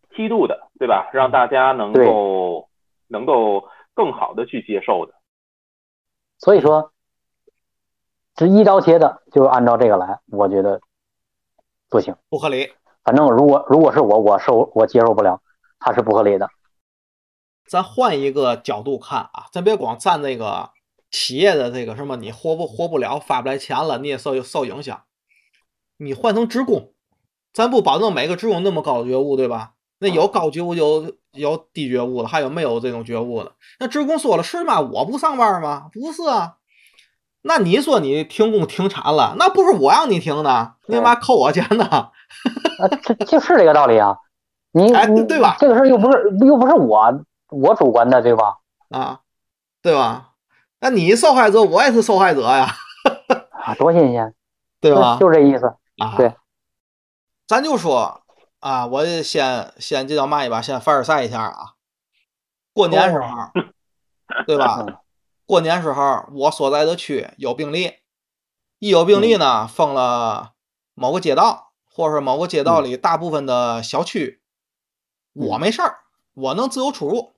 [0.09, 1.09] 梯度的，对吧？
[1.13, 2.67] 让大家能够
[3.07, 3.63] 能够
[3.93, 5.13] 更好的去接受的。
[6.39, 6.91] 所以说，
[8.35, 10.81] 这一刀切的就按照这个来，我觉得
[11.89, 12.13] 不行。
[12.29, 12.69] 不合理。
[13.03, 15.39] 反正如果如果是我，我受我接受不了，
[15.79, 16.49] 它是不合理的。
[17.67, 20.69] 咱换一个角度看啊，咱别光站那个
[21.09, 25.01] 企业的这个什么，你活不活不了，发不来钱了，你也受受影响。
[25.97, 26.91] 你换成职工，
[27.53, 29.73] 咱不保证每个职工那么高的觉悟，对吧？
[29.99, 33.53] 那有高觉悟，有有低觉悟的，还有没有这种觉悟的？
[33.79, 34.81] 那职工说了是吗？
[34.81, 35.89] 我不上班吗？
[35.93, 36.57] 不是啊。
[37.43, 41.85] 那你说你停工停产了，那不是我让你停的，你干嘛扣我钱呢？
[41.85, 42.11] 啊，
[43.03, 44.17] 这就是这个道理啊。
[44.71, 47.11] 你哎对吧这个事儿又不是又不是我
[47.53, 48.57] 我主观的，对吧？
[48.89, 49.21] 啊，
[49.81, 50.31] 对吧？
[50.79, 52.67] 那你受害者，我也是受害者呀，
[53.51, 54.33] 啊，多新鲜，
[54.81, 55.17] 对吧？
[55.21, 55.67] 就这意思。
[55.97, 56.35] 啊，对，
[57.47, 58.21] 咱就说
[58.59, 61.73] 啊，我先先这叫嘛一把，先凡尔赛一下啊。
[62.73, 63.27] 过年时候，
[64.47, 64.97] 对吧嗯？
[65.45, 67.93] 过年时候，我所在的区有病例，
[68.79, 70.53] 一有病例呢，封了
[70.95, 74.41] 某个街道，或者是某个街道里大部分的小区，
[75.33, 75.99] 我没事儿，
[76.33, 77.33] 我能自由出入。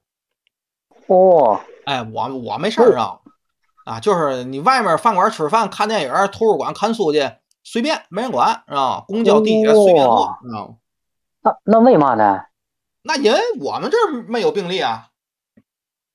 [1.07, 3.19] 哦，哎，我我没事儿啊，
[3.85, 7.31] 啊，就是你外面饭馆吃饭、看电影、图书馆看书去，
[7.63, 10.75] 随便没人管，啊，公交、地铁随便坐，哇知道吗？
[11.41, 12.41] 那那为嘛呢？
[13.03, 15.09] 那因为我们这儿没有病例啊，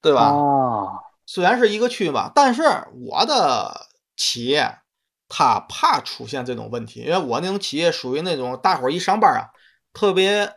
[0.02, 0.30] 对吧？
[0.30, 2.62] 哦，虽然是一个区吧，但是
[3.08, 4.78] 我的企业
[5.28, 9.50] 他怕出现这种问题，因为我那种企业属于那种大伙儿一上班啊，
[9.92, 10.52] 特别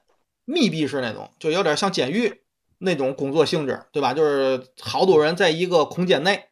[0.46, 2.43] 密闭式那种，就有点像监狱
[2.84, 4.14] 那种工作性质，对吧？
[4.14, 6.46] 就是好多人在一个空间内。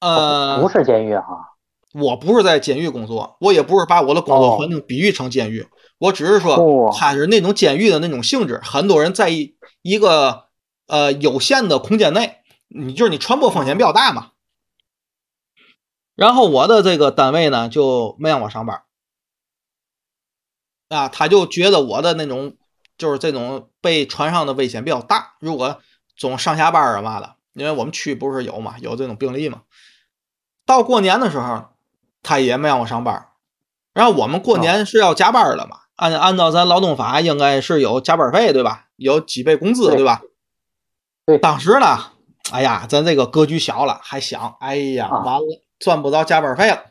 [0.00, 1.56] 呃，不是监狱哈。
[1.94, 5.66] 我不是在监狱工作，我也不是把我的工作环境比喻成监狱，
[5.98, 10.48] 我只是说哦它是那种监狱的那种性质，很多人在一一个
[10.86, 14.32] 呃有限的空间内，你就是你传播风险比较大嘛。
[16.14, 18.82] 然后我的这个单位呢就没让我上班，
[20.90, 22.56] 啊，他就觉得我的那种
[22.98, 25.80] 就是这种被传上的危险比较大，如果
[26.16, 29.62] 总上下班啊嘛的，因为我们区不是有嘛，有这种病例嘛。
[30.66, 31.68] 到过年的时候，
[32.22, 33.28] 他也没让我上班。
[33.94, 38.88] 然后我们过年是要加班的嘛，按按照咱劳动法应该是有加班费对吧？
[38.96, 40.20] 有几倍工资对对吧？
[41.24, 41.98] 对当时呢，
[42.50, 46.82] 哎呀，咱这个格局小了，还想，哎呀，啊完了，赚不着加班费了，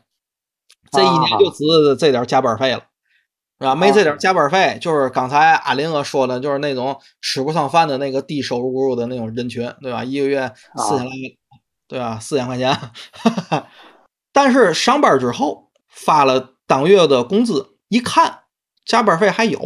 [0.90, 1.64] 这一年啊就值
[1.98, 2.84] 这点加班费了。
[3.60, 3.74] 是吧？
[3.74, 10.04] 没这点加班费，就是刚才阿林哥说的，就是那种吃不上饭的那个低收入的那种人群，对吧？
[10.04, 11.12] 一个月四千来，
[11.88, 12.18] 对吧？
[12.20, 12.76] 四千块钱，
[14.32, 18.40] 但是上班之后发了当月的工资，一看
[18.84, 19.58] 加班费还有，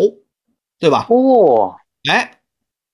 [0.79, 1.07] 对吧？
[1.11, 1.77] 哦，
[2.11, 2.39] 哎，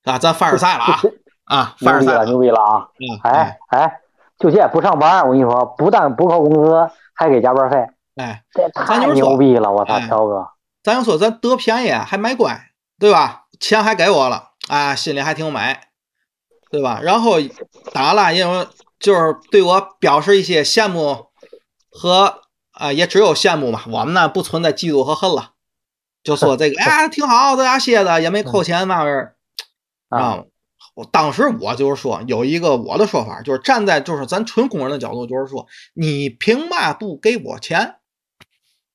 [0.05, 1.01] 啊，咱凡尔赛了啊
[1.45, 2.89] 啊，凡尔赛了，牛逼了啊！
[2.99, 4.01] 嗯哎哎，
[4.39, 7.77] 就这不上班，我跟你说，不但不扣工资，还给加班费，
[8.17, 9.71] 哎，这太牛逼了！
[9.71, 10.47] 我操，哎乔哥，
[10.83, 13.47] 咱就说咱得便宜还买乖，对吧？
[13.61, 15.79] 钱还给我了啊，心里还挺美，
[16.71, 17.01] 对吧？
[17.03, 17.41] 然后
[17.93, 18.67] 当然了，因为
[19.01, 21.27] 就是对我表示一些羡慕
[21.91, 23.83] 和啊、也只有羡慕嘛。
[23.89, 25.55] 我们呢不存在嫉妒和恨了，
[26.23, 29.37] 就说这个哎 挺好，这家歇的也没扣钱嘛玩意儿
[30.09, 30.45] 啊，啊。
[30.95, 37.97] 我当时我就是说有一个我的说法，就是站在就是咱纯工人的角度，就是说你凭嘛不给我钱？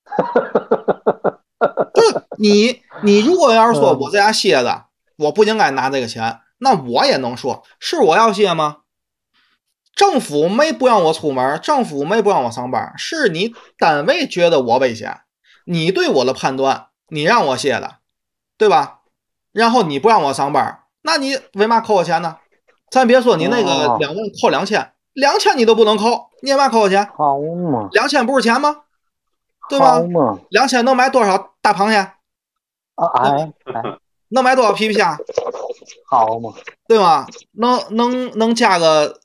[1.94, 4.86] 就是你，你如果要是说嗯我在家歇着，
[5.18, 8.78] 我不应该拿这个钱，那我也能说是我要歇吗？
[9.96, 15.22] 政府没不让我出门，政府没不让我上班，是你单位觉得我危险，
[15.66, 17.98] 你对我的判断，你让我歇的，
[18.58, 19.02] 对吧？
[19.52, 22.38] 然后你不让我上班，那你为嘛扣我钱呢？
[22.90, 27.08] 咱别说你那个哦两万扣两千，两千你都不能扣，你为嘛扣我钱？
[27.16, 28.78] 好嘛，两千不是钱吗？
[29.70, 30.00] 对吧
[30.50, 31.98] 两千能买多少大螃蟹？
[32.96, 33.98] 啊哎哎，
[34.30, 35.18] 能买多少皮皮虾？
[36.08, 36.54] 好嘛，
[36.88, 37.28] 对吧？
[37.54, 39.20] 能能能加个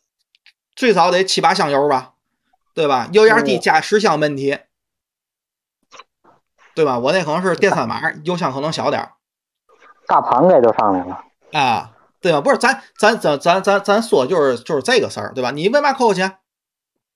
[0.74, 2.14] 最少得七八箱油吧，
[2.74, 3.08] 对吧？
[3.12, 4.58] 油压低嗯加十箱问题，
[6.74, 6.98] 对吧？
[6.98, 9.12] 我那可能是电三码，油箱可能小点儿
[10.06, 12.40] 大螃蟹就上来了，啊，对吧？
[12.40, 15.50] 不是咱咱咱咱咱咱说就是就是这个事儿，对吧？
[15.50, 16.38] 你为嘛扣我钱，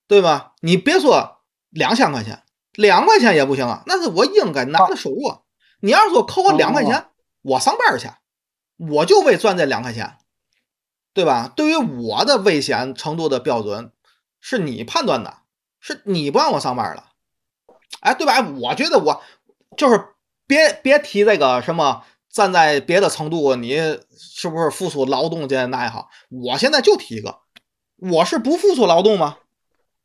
[0.07, 0.53] 对吧？
[0.59, 1.39] 你别说
[1.71, 2.43] 两千块钱，
[2.73, 5.39] 两块钱也不行啊，那是我应该拿的收入啊。
[5.81, 7.07] 你要是说扣我两块钱，
[7.41, 8.07] 我上班去，
[8.77, 10.17] 我就为赚这两块钱，
[11.13, 11.51] 对吧？
[11.55, 13.91] 对于我的危险程度的标准，
[14.39, 15.39] 是你判断的，
[15.79, 17.11] 是你不让我上班了，
[17.99, 18.39] 哎，对吧？
[18.61, 19.21] 我觉得我
[19.77, 20.07] 就是
[20.47, 23.75] 别别提这个什么，站在别的程度，你
[24.17, 27.39] 是不是付出劳动这那也好，我现在就提一个，
[27.97, 29.37] 我是不付出劳动吗？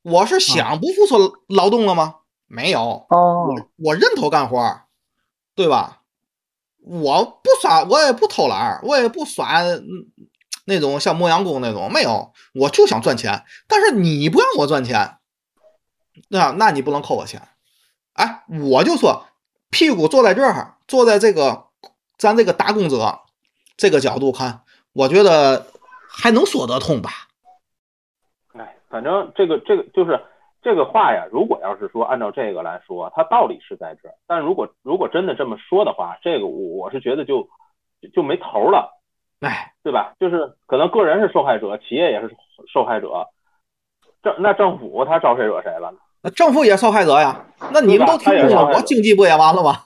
[0.03, 2.17] 我是想不付出劳动了吗？
[2.49, 4.87] 没有，哦我我认头干活儿，
[5.55, 6.03] 对吧？
[6.81, 9.83] 我不耍，我也不偷懒，我也不耍嗯
[10.65, 13.45] 那种像磨洋工那种，没有，我就想赚钱。
[13.67, 15.19] 但是你不让我赚钱，
[16.29, 17.43] 那那你不能扣我钱。
[18.15, 19.27] 哎，我就说，
[19.71, 21.67] 屁股坐在这儿，坐在这个
[22.17, 23.21] 咱这个打工者
[23.77, 25.67] 这个角度看，我觉得
[26.09, 27.11] 还能说得通吧？
[28.55, 30.19] 哎，反正这个这个就是
[30.63, 37.43] 这个话呀，如果要是说按照这个来说，它道理是在这儿，但如果如果真的这么说的话，这个我我是觉得就
[38.03, 38.91] 就就没头了。
[39.41, 40.15] 哎，对吧？
[40.19, 42.29] 就是可能个人是受害者，企业也是
[42.73, 43.27] 受害者，
[44.23, 45.99] 政那政府他招谁惹谁了呢？
[46.23, 47.47] 那政府也受害者呀。
[47.73, 49.85] 那你们都停工了，我经济不也完了吗？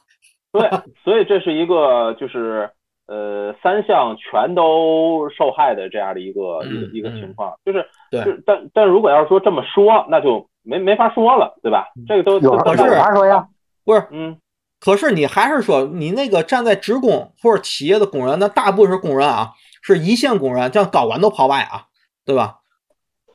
[0.53, 0.71] 对，
[1.05, 2.71] 所以这是一个就是
[3.07, 11.87] 呃三项全都受害的这样的一个、一个嗯一个嗯情况，就是对就是但但如果要是说这么说，那就没没法说了，对吧？
[12.07, 13.47] 这个都有可是有啥说呀？
[13.85, 14.39] 不是，嗯
[14.81, 21.85] 可是你还是说，你那个站在职工或者企业的工人，那大部分是工人啊，是一线工人，像高管都跑外啊，
[22.25, 22.57] 对吧？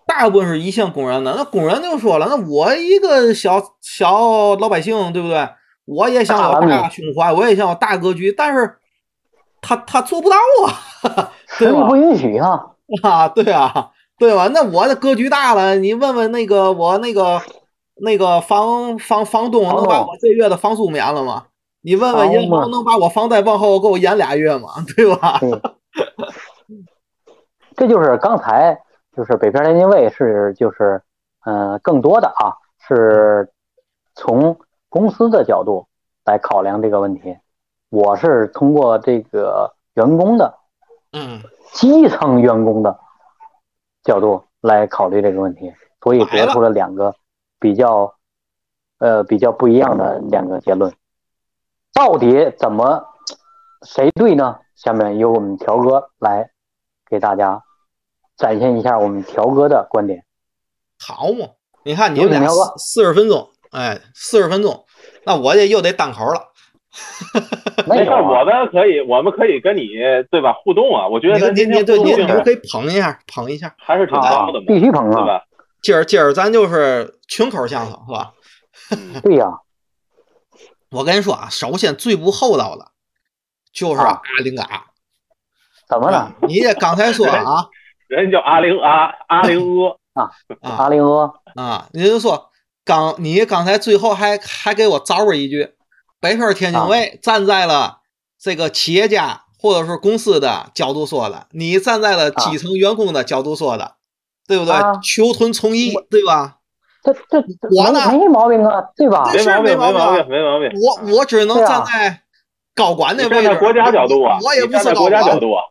[0.05, 5.47] 大部分是一线工人的，那工人就说了，那我一个小小老百姓，对不对？
[5.86, 8.78] 我也想有大大胸怀，我也想有大格局，但是
[9.61, 11.95] 他他做不到啊， 对吧实力不？
[11.95, 12.61] 允许啊！
[13.03, 14.47] 啊，对啊，对吧？
[14.47, 17.41] 那我的格局大了，你问问那个我那个
[17.95, 21.45] 那个房房房东能把我这月的房租免了吗？
[21.82, 24.70] 你问问银行能把我房贷往后给我延俩月吗？
[24.95, 25.39] 对吧？
[25.39, 25.61] 对，
[27.78, 28.78] 这就是刚才
[29.15, 31.01] 就是北漂联勤卫是就是
[31.45, 32.57] 嗯、呃更多的啊
[32.88, 33.49] 是
[34.15, 34.57] 从
[34.89, 35.86] 公司的角度
[36.26, 37.38] 来考量这个问题，
[37.89, 40.53] 我是通过这个员工的
[41.13, 41.41] 嗯，
[41.72, 42.99] 基层员工的
[44.07, 47.13] 角度来考虑这个问题，所以得出了两个
[47.59, 48.15] 比较
[48.99, 50.91] 呃比较不一样的两个结论。
[51.93, 53.05] 到底怎么
[53.81, 54.59] 谁对呢？
[54.75, 56.49] 下面由我们条哥来
[57.09, 57.61] 给大家
[58.37, 60.23] 展现一下我们条哥的观点。
[60.99, 61.49] 好嘛，
[61.83, 62.47] 你看你们俩
[62.77, 64.85] 四十分钟，哎，四十分钟，
[65.25, 66.53] 那我这又得单口了。
[67.87, 69.87] 没事，我们可以我们可以跟你
[70.31, 71.07] 对吧互动啊？
[71.07, 73.73] 我觉得你咱今天你你对互动性你你们可以捧一下，捧一下。
[73.77, 75.15] 还是挺高的嘛，必须捧啊！
[75.15, 75.43] 对吧？
[75.81, 78.33] 今儿今儿咱就是群口相声，是吧？
[79.23, 79.47] 对呀、
[80.91, 82.87] 我跟你说啊，首先最不厚道的
[83.73, 84.85] 就是啊阿玲嘎。
[85.87, 86.33] 怎么了？
[86.41, 87.67] 你这刚才说啊
[88.09, 89.59] 人叫阿玲阿阿玲
[90.13, 90.31] 阿，啊
[90.77, 92.49] 阿玲阿啊，你就说
[92.83, 95.69] 刚你刚才最后还还给我找了一句，
[96.20, 97.99] 北漂天津卫站在了
[98.39, 103.95] 这个企业家或者是公司的角度说的，你站在了基层员工的角度说的，
[104.47, 104.74] 对不对？
[104.74, 106.57] 啊求同存异，对吧？
[107.03, 107.41] 这这
[107.76, 109.32] 我呢没没毛病啊，对吧？
[109.32, 110.72] 没毛病，没毛病没毛病。
[110.82, 112.22] 我我只能站在
[112.76, 115.63] 高管那你位置，站在国家角度啊，我也不是国家角度啊，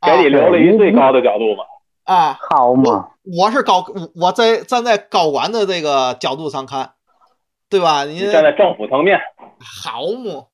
[0.00, 1.64] 啊给你留了一最高的角度嘛。
[2.04, 3.08] 啊，好嘛，
[3.38, 3.84] 我是高，
[4.16, 6.92] 我在站在高管的这个角度上看，
[7.70, 8.04] 对吧？
[8.04, 9.18] 你你站在政府层面，
[9.60, 10.50] 好么？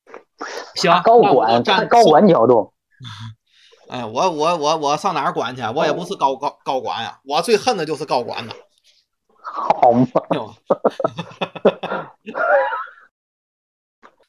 [0.75, 2.73] 行，高管站高管角度，
[3.91, 5.63] 哎，我我我我上哪儿管去？
[5.75, 8.53] 我也不是高高高管呀，我最恨的就是高管呐，
[9.43, 10.55] 好嘛，对吧？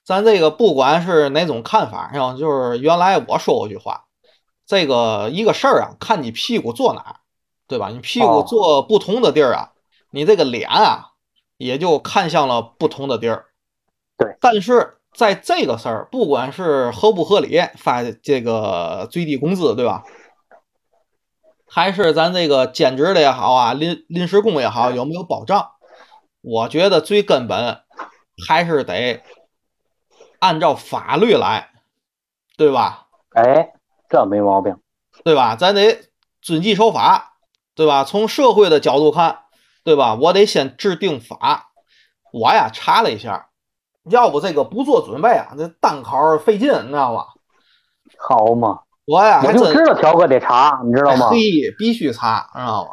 [0.03, 4.07] 咱这个不管是哪种看法，上就是原来我说过句话，
[4.65, 7.15] 这个一个事儿啊，看你屁股坐哪儿，
[7.67, 7.88] 对吧？
[7.88, 9.72] 你屁股哦坐不同的地儿啊，
[10.09, 11.11] 你这个脸啊
[11.55, 13.45] 也就看向了不同的地儿。
[14.22, 20.03] 对，但是在这个事儿，不管是合不合理，发这个最低工资，对吧？
[21.67, 25.72] 还是咱这个兼职的也好啊，临临时工也好，有没有保障？
[26.41, 27.82] 我觉得最根本
[28.47, 29.22] 还是得
[30.39, 31.72] 按照法律来，
[32.57, 33.07] 对吧？
[33.34, 33.74] 哎，
[34.09, 34.76] 这没毛病。
[35.24, 35.55] 对吧？
[35.55, 36.09] 咱得
[36.41, 37.34] 遵纪守法，
[37.76, 38.03] 对吧？
[38.03, 39.39] 从社会的角度看，
[39.84, 40.15] 对吧？
[40.15, 41.72] 我得先制定法。
[42.34, 43.49] 我呀查了一下，
[44.10, 47.26] 要不这个不做准备啊，这单考费劲，你知道吗？
[48.18, 51.30] 好嘛，我呀我就知道条哥得查，你知道吗？
[51.30, 51.38] 嘿，
[51.78, 52.89] 必须查，知道吗？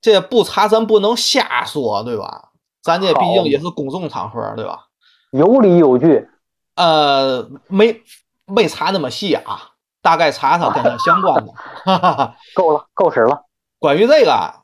[0.00, 2.50] 这不查咱不能瞎说，对吧？
[2.82, 4.86] 咱这毕竟也是公众场合，对吧？
[5.32, 6.28] 有理有据。
[6.76, 8.02] 呃，没
[8.46, 11.52] 没查那么细啊，大概查查跟它相关的。
[11.84, 12.36] 哈哈哈。
[12.54, 13.44] 够了，够使了。
[13.78, 14.62] 关于这个啊，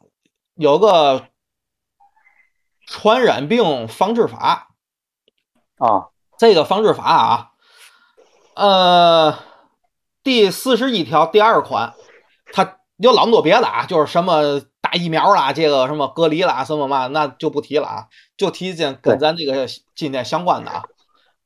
[0.55, 1.25] 有个
[2.87, 4.69] 传染病防治法
[5.79, 6.09] 啊，
[6.39, 7.51] 这个防治法啊，
[8.55, 9.39] 呃，
[10.23, 11.95] 第四十一条第二款，
[12.53, 18.07] 它有老么多别的啊，就是什么打疫苗啦，这个什么隔离啦，什么嘛，那就不提了啊，
[18.37, 20.85] 就提件跟咱这个今天相关的啊。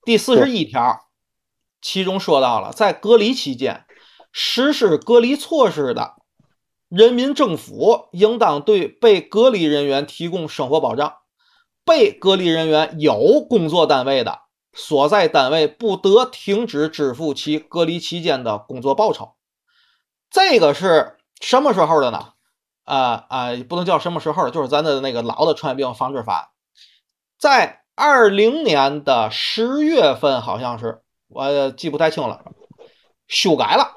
[0.04, 1.08] 第四十一条，
[1.82, 3.84] 其中说到了，在隔离期间
[4.32, 6.14] 实施隔离措施的。
[6.88, 11.18] 人民政府应当对被隔离人员提供生活保障。
[11.90, 19.34] 被隔离人员有工作单位的，所在单位不得停止支付其隔离期间的工作报酬。
[20.30, 22.34] 这个是什么时候的呢？
[22.84, 26.52] 啊啊，不能叫什么时候，就是咱的那个老的传染病防治法，
[27.36, 32.44] 在二零年的十月份，好像是我记不太清了，
[33.26, 33.96] 修改了。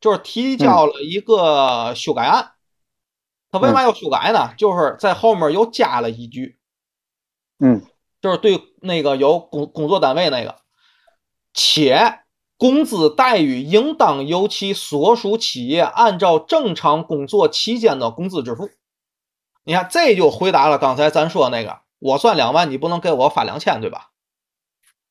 [0.00, 2.54] 就是提交了一个修改案，
[3.52, 4.54] 他为嘛要修改呢？
[4.58, 6.57] 就是在后面又加了一句，
[7.58, 7.82] 嗯，
[8.20, 10.56] 就是对那个有工工作单位那个，
[11.52, 12.20] 且
[12.56, 18.68] 工资待遇应当由其所属企业按照正常工作期间的工资支付。
[19.64, 24.10] 你看，这就回答了刚才咱说那个，我算两万，你不能给我发两千，对吧？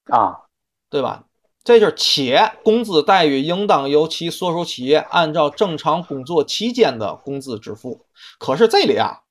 [0.05, 0.47] 啊，
[0.89, 1.25] 对吧？
[1.63, 8.05] 这就是且工资待遇应当由其所属企业按照正常工作期间的工资支付。
[8.39, 9.23] 可是这里啊，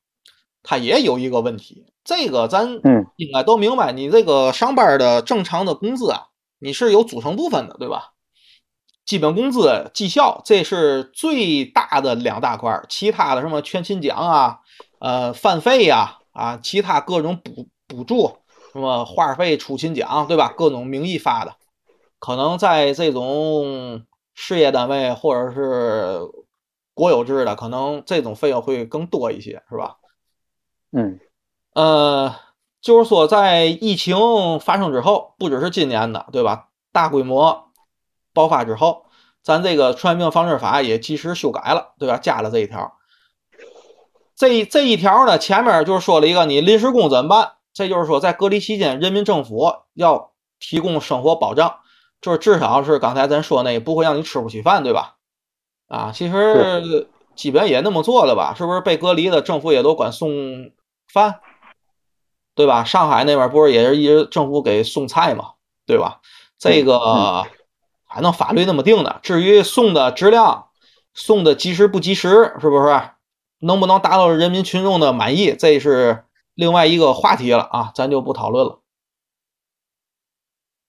[0.62, 2.80] 它也有一个问题，这个咱
[3.16, 6.28] 应该都明白，你这个上班的正常的工资啊，
[6.60, 8.12] 你是有组成部分的，对吧？
[9.04, 14.60] 基本工资、绩效，这是最大的两大块，其他的什么全勤奖啊、
[15.00, 18.38] 呃饭费呀、啊其他各种补补助，
[18.72, 20.52] 什么话费、出勤奖，对吧？
[20.56, 21.54] 各种名义发的。
[22.18, 24.04] 可能在这种
[24.34, 26.20] 事业单位或者是
[26.94, 29.96] 国有制的，可能这种费用会更多一些，是吧？
[30.90, 31.20] 嗯，
[31.76, 32.34] 呃，
[32.80, 36.68] 就是说，在疫情发生之后，不只是今年的，对吧？
[36.90, 37.66] 大规模
[38.32, 39.04] 爆发之后，
[39.42, 42.16] 咱这个传染病防治法也及时修改了，对吧？
[42.16, 42.94] 加了这一条。
[44.34, 47.52] 这这一条呢，前面就是说了一个，你临时工怎么办？
[47.74, 51.80] 这就是说，在隔离期间，人民政府要提供生活保障。
[52.22, 55.16] 就是至少是刚才咱说那不会让你吃不起饭，对吧？
[55.88, 58.54] 啊，其实基本也那么做了吧？
[58.56, 60.30] 是不是被隔离的政府也都管送
[61.12, 61.40] 饭，
[62.56, 62.82] 对吧？
[62.82, 65.52] 上海那边不是也是一直政府给送菜嘛，
[65.86, 66.20] 对吧？
[66.58, 67.46] 这个
[68.08, 69.20] 反正法律那么定的。
[69.22, 70.68] 至于送的质量、
[71.12, 73.10] 送的及时不及时，是不是
[73.60, 78.80] 能不能达到人民群众的满意，这是另外一个话题了啊，咱就不讨论了。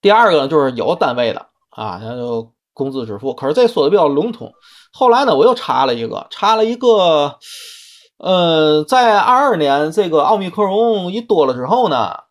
[0.00, 3.34] 第二个呢，就是有单位的啊，那就工资支付。
[3.34, 4.54] 可是这说的比较笼统。
[4.90, 7.38] 后来呢，我又查了一个，查了一个，
[8.18, 12.24] 呃，在二二年这个奥密克戎一多了之后呢，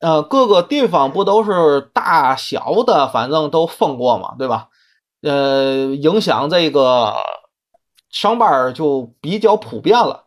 [0.00, 4.68] 呃，各个地方不都是大小的，反正都封过嘛，对吧？
[5.22, 7.14] 呃，影响这个
[8.10, 10.24] 上班就比较普遍了。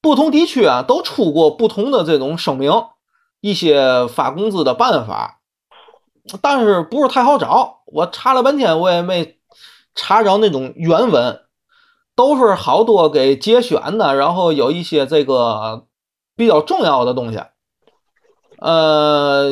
[0.00, 2.72] 不同地区啊，都出过不同的这种声明。
[3.44, 5.40] 一些发工资的办法，
[6.40, 7.82] 但是不是太好找。
[7.86, 9.40] 我查了半天，我也没
[9.96, 11.40] 查着那种原文，
[12.14, 15.86] 都是好多给节选的，然后有一些这个
[16.36, 17.40] 比较重要的东西。
[18.58, 19.48] 呃，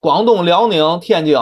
[0.00, 1.38] 广东、辽宁、天津、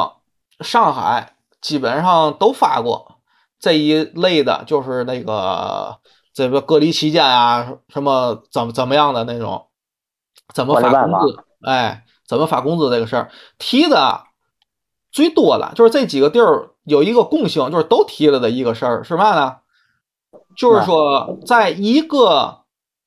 [0.60, 3.18] 上海基本上都发过
[3.58, 5.98] 这一类的，就是那个
[6.34, 9.68] 这个隔离期间啊，什么怎么怎么样的那种，
[10.52, 11.44] 怎么发工资。
[11.64, 14.24] 哎，怎么发工资这个事儿提的
[15.10, 19.56] 最多的，就是这几个地儿有一个共性，就是都提了的一个事儿是嘛呢？
[20.56, 22.64] 就是说，在一个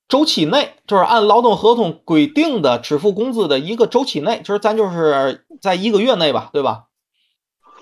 [0.07, 6.85] 周期内，就是按劳动合同规定的支付工资的一个周期内，就是咱就是在一个月内吧，对吧？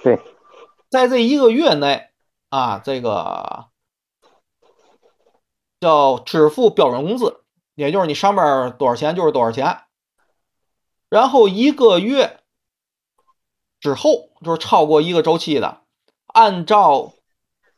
[0.02, 0.20] 对，
[0.90, 2.08] 在这一个月内
[2.50, 3.66] 啊，这个
[5.80, 7.42] 叫支付标准工资，
[7.76, 9.80] 也就是你上班多少钱就是多少钱。
[11.10, 12.40] 然后一个月
[13.80, 15.82] 之后，就是超过一个周期的，
[16.28, 17.14] 按照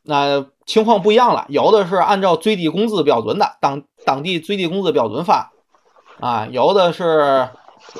[0.06, 5.52] 那情况不一样了，有的是按照最低工资标准的，当当地最低工资标准发
[6.20, 7.48] 啊，有的是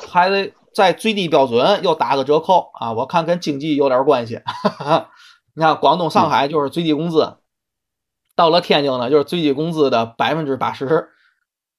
[0.09, 2.93] 还得在最低标准又打个折扣啊。
[2.93, 4.41] 我看跟经济有点关系，
[5.55, 7.37] 你看广东、上海就是最低工资，
[8.35, 11.11] 到了天津呢就是最低工资的百分之八十。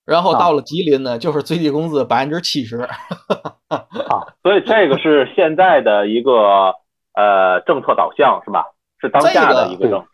[0.06, 2.78] 然后到了吉林呢，就是最低工资百分之七十，
[3.68, 3.84] 啊，
[4.42, 6.74] 所以这个是现在的一个
[7.14, 8.64] 呃政策导向是吧？
[9.02, 9.92] 是当下的一个政。
[9.92, 10.06] 这个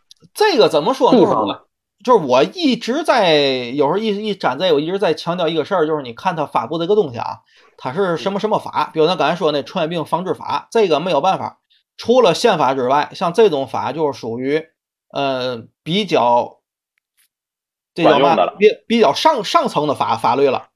[0.70, 1.12] 怎么说
[1.48, 1.62] 呢？
[2.04, 3.38] 就是我一直在
[3.76, 7.40] 有时候一一展在，我一直在强调一个事儿，就是你看他发布这个东西啊，
[7.78, 11.60] 它是什么什么法，比如咱刚才说那传染病防治法，这个没有办法，
[11.96, 14.66] 除了宪法之外，像这种法就是属于
[15.12, 16.60] 呃比较
[17.94, 20.70] 这叫嘛比比较上上层的法法律了。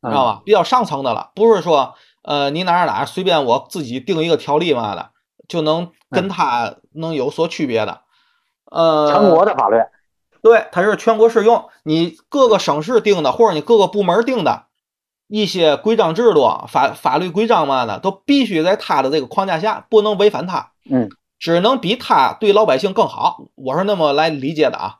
[0.00, 0.42] 知道吧？
[0.44, 5.10] 比较上层的了，不是说呃你哪儿哪儿随便我自己定一个条例嘛的，
[5.48, 8.02] 就能跟他能有所区别的。
[8.70, 9.76] 呃，全国的法律，
[10.42, 14.64] 对，它是全国适用，你各个省市定的，或者你各个部门定的
[15.26, 21.08] 一些规章制度、法法律规章嘛的，都必须在它的这个框架下，不能违反它，嗯，
[21.38, 23.44] 只能比它对老百姓更好。
[23.54, 24.96] 我是那么来理解的啊，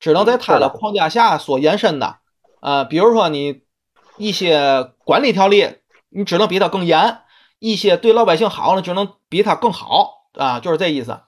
[0.00, 2.16] 只能在它的框架下所延伸的。
[2.60, 3.62] 呃，比如说你
[4.16, 5.76] 一些管理条例，
[6.08, 7.18] 你只能比它更严；
[7.58, 11.20] 一些对老百姓好的，只能比它更好啊，就是这意思。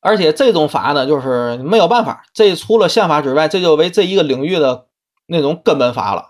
[0.00, 4.86] 而且这种法呢，就是没有办法，这除了宪法之外，这就为这一个领域的
[5.26, 6.28] 那种根本法了，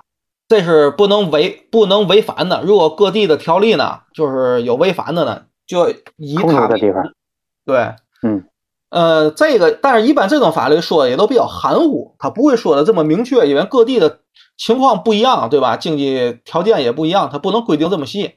[0.48, 2.62] 这是不能违不能违反的。
[2.62, 7.12] 如果各地的条例呢，就是有违反的呢，就以冲它为突的地方，
[7.66, 8.44] 对，嗯，
[8.90, 14.20] 呃，这个，但是一般这种法律说的也都比较含糊，他不会说的这么明确，因为各地的
[14.56, 15.76] 情况不一样，对吧？
[15.76, 18.36] 经济条件也不一样，他不能规定这么细。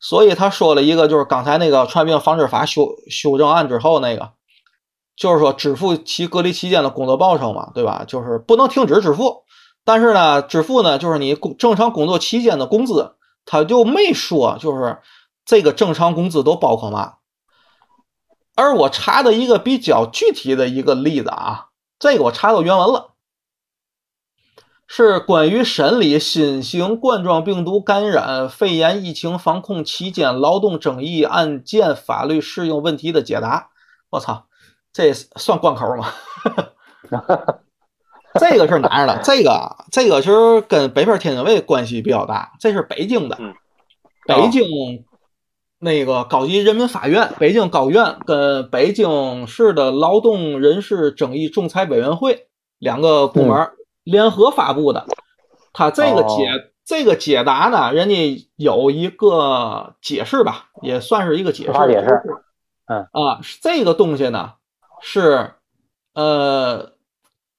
[0.00, 4.32] 所以他说了一个，就是刚才那个传染病防治法修修正案之后那个，
[5.16, 8.04] 就是说支付其隔离期间的工作报酬嘛，对吧？
[8.06, 9.44] 就是不能停止支付，
[9.84, 14.98] 但是呢，支付呢就是你工正常工作期间的工资，他就没说就是
[15.44, 17.14] 这个正常工资都包括嘛。
[18.56, 21.66] 而我查的一个比较具体的一个例子啊，
[21.98, 23.14] 这个我查到原文了，
[24.86, 33.70] 是关于审理新型冠状病毒感染肺炎疫情防控期间劳动争议案件法律适用问题的解答。
[34.10, 34.46] 我操，
[34.94, 36.06] 这算贯口吗？
[38.40, 39.20] 这个是哪儿的？
[39.22, 43.54] 这个啊这个其实跟北边天津卫关系比较大，这是北京的，嗯
[44.26, 44.64] 北京
[45.78, 52.46] 那个高级人民法院、北京高院跟北京市的劳动人事争议仲裁委员会
[52.78, 53.72] 两个部门
[54.02, 55.04] 联合发布的。
[55.72, 61.72] 他这个解、哦这个解答呢，人家有一个解释吧，也算是一个解释。
[61.88, 62.22] 解释
[62.86, 64.52] 嗯啊，这个东西呢
[65.06, 65.52] 是
[66.14, 66.94] 呃，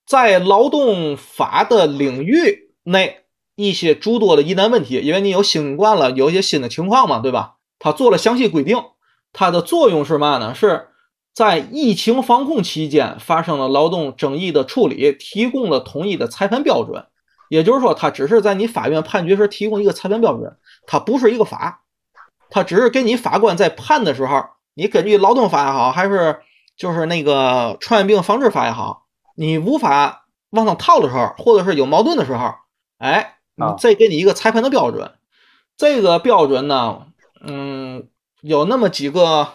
[0.03, 3.25] 在劳动法的领域内
[3.55, 7.57] 一些诸多的疑难问题，因为你有新冠了，有一些新的情况嘛，对吧？
[7.77, 8.83] 它做了详细规定，
[9.31, 10.55] 它的作用是嘛呢？
[10.55, 10.87] 是
[11.33, 17.05] 在疫情防控期间发生了劳动争议的处理，提供了统一的裁判标准。
[17.49, 21.83] 也就是说，它只是在你法院判决时提供一个裁判标准，它不是一个法，
[22.49, 24.43] 它只是给你法官在判的时候，
[24.73, 26.39] 你根据劳动法也好，还是
[26.77, 29.05] 就是那个传染病防治法也好，
[29.35, 32.53] 你无法往上套的时候，或者是有矛盾的时候，
[32.97, 33.37] 哎，
[33.79, 35.11] 再给你一个裁判的标准。
[35.77, 37.07] 这个标准呢，
[37.45, 38.07] 嗯，
[38.41, 39.47] 有那么几个，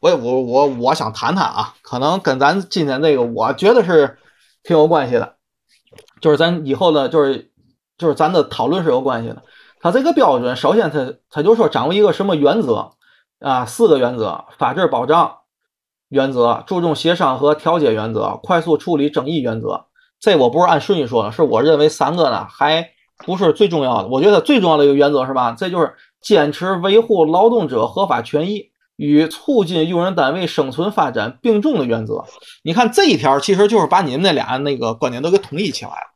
[0.00, 4.18] 我我我我想谈谈啊，可能跟咱今天这个我觉得是
[4.62, 5.36] 挺有关系的，
[6.20, 7.52] 就是咱以后的，就是
[7.96, 9.42] 就是咱的讨论是有关系的。
[9.80, 12.92] 它这个标准，首先它它就说掌握一个什么原则
[13.38, 13.64] 啊？
[13.64, 15.38] 四个原则：法治保障
[16.08, 19.86] 原则、注重协商和调解原则、快速处理争议原则。
[20.20, 22.90] 这我不是按顺序说的，是我认为三个呢还
[23.24, 24.08] 不是最重要的。
[24.08, 25.54] 我觉得最重要的一个原则是吧？
[25.56, 32.24] 这就是坚持维护劳动者合法权益与促进用人单位生存发展并重的原则。
[32.64, 36.14] 你看这一条，其实就是把你们那俩那个观点都给统一起来了。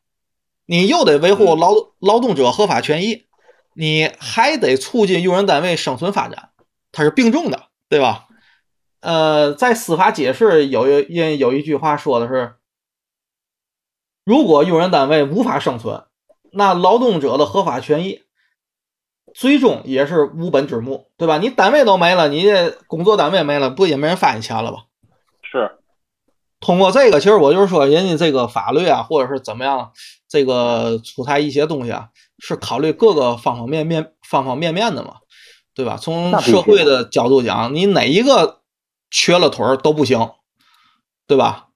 [0.66, 3.26] 你又得维护劳劳动者合法权益，
[3.74, 6.49] 你还得促进用人单位生存发展，
[6.90, 8.26] 它是并重的，对吧？
[9.03, 12.55] 呃，在司法解释有一有一句话说的是，
[14.24, 16.05] 如果用人单位无法生存，
[16.53, 18.22] 那劳动者的合法权益
[19.34, 21.38] 最终也是无本之木，对吧？
[21.38, 24.84] 你单位都没了，你这工作单位没了，不也没人发你钱了吧？
[25.42, 25.78] 是
[26.61, 29.90] 通过这个，其实我就是说，人家这个法律啊，或者是怎么样，
[30.28, 35.16] 这个出台一些东西啊，是考虑各个方方面面、方方面面的嘛，
[35.74, 35.96] 对吧？
[35.96, 38.62] 从社会的角度讲，你哪一个
[39.13, 40.31] 缺了腿儿都不行，
[41.29, 41.69] 对吧？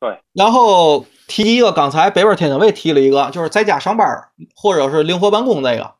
[0.00, 0.20] 对。
[0.32, 5.96] 然后提一个，刚才北边天津卫提了一个，就是在家上班儿或者是灵活办公这个，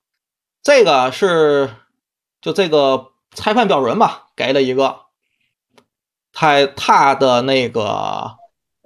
[0.63, 1.75] 这个是
[2.41, 5.01] 就这个裁判标准吧，给了一个。
[6.37, 8.37] 他他的那个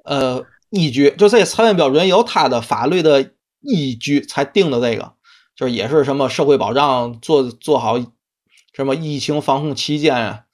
[0.05, 5.14] 呃依据，就这裁判标准有他的法律的依据才定的这个，
[5.57, 7.99] 就是也是什么社会保障做做好
[8.75, 10.45] 什么疫情防控期间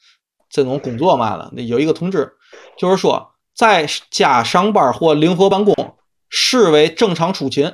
[0.55, 2.33] 这种工作嘛的，有一个通知，
[2.79, 5.97] 就是说在家上班或灵活办公，
[6.31, 7.73] 视为正常出勤，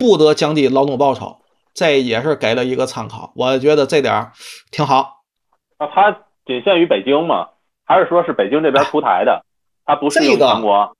[0.00, 1.36] 不得降低劳动报酬。
[1.72, 4.32] 这也是给了一个参考，我觉得这点儿
[4.72, 5.22] 挺好。
[5.78, 6.10] 那它
[6.44, 7.50] 仅限于北京吗？
[7.84, 9.44] 还是说是北京这边出台的？
[9.84, 10.96] 它不适用这个全国？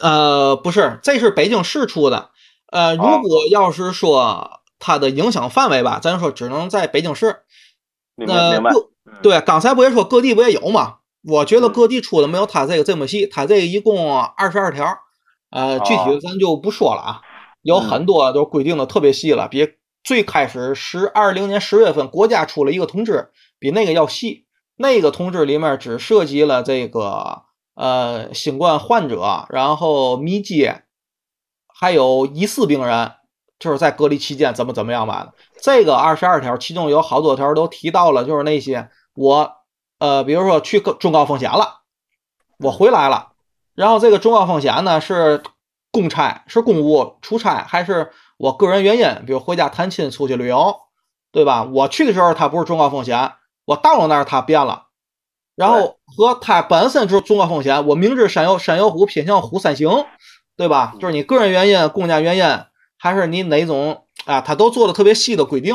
[0.00, 2.28] 呃，不是，这是北京市出的。
[2.70, 7.38] 呃，如果要是说它的影响范围吧，咱说只能在北京市。
[8.26, 8.70] 明白呃，明白。
[8.72, 10.96] 各嗯对，刚才不也说各地不也有吗？
[11.24, 14.86] 我觉得嗯各地出的没有他这个这么细，他这个一共二十二条，
[15.50, 17.20] 呃，具体的咱就不说了啊，
[17.62, 19.68] 有嗯很多都规定的特别细了，比
[20.02, 24.46] 最开始十二零年十月份国家出了一个通知，比那个要细。
[24.76, 27.42] 那个通知里面只涉及了这个
[27.74, 30.82] 呃新冠患者，然后密接，
[31.68, 33.12] 还有疑似病人，
[33.60, 35.34] 就是在隔离期间怎么怎么样吧的。
[35.62, 39.58] 这个二十二条，其中有好多条都提到了，就是那些我
[40.00, 41.82] 呃，比如说去高中高风险了，
[42.58, 43.28] 我回来了，
[43.76, 45.44] 然后这个中高风险呢是
[45.92, 50.74] 公差，是公务出差，还是我个人原因，比如回家探亲、出去旅游，
[51.30, 51.62] 对吧？
[51.62, 53.34] 我去的时候它不是中高风险，
[53.64, 54.86] 我到了那儿它变了，
[55.54, 60.06] 然后和它本身就是中高风险，我明知山有山有虎，偏向虎山行，
[60.56, 60.96] 对吧？
[60.98, 62.44] 就是你个人原因、公家原因，
[62.98, 64.40] 还是你哪种啊？
[64.40, 65.74] 它都做的特别细的规定，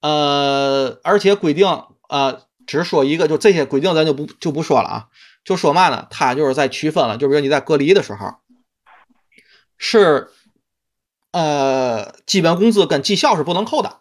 [0.00, 1.66] 呃，而且规定
[2.08, 5.08] 呃，只说一个，就这些规定咱就不就不说了啊，
[5.44, 6.06] 就说嘛呢？
[6.10, 8.34] 它就是在区分了，就比如你在隔离的时候，
[9.78, 10.30] 是
[11.32, 14.00] 呃，基本工资跟绩效是不能扣的，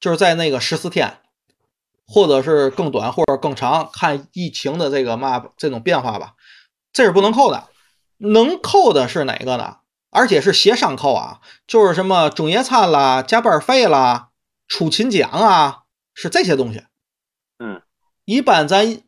[0.00, 1.18] 就是在那个十四天，
[2.06, 6.34] 或者是更短或者更长，看疫情的这个嘛这种变化吧，
[6.92, 7.68] 这是不能扣的。
[8.18, 9.76] 能扣的是哪个呢？
[10.14, 14.28] 而且是协商扣啊，就是什么中夜餐啦、加班费啦、
[14.68, 16.84] 出勤奖啊，是这些东西。
[17.58, 17.80] 嗯，
[18.26, 19.00] 一般咱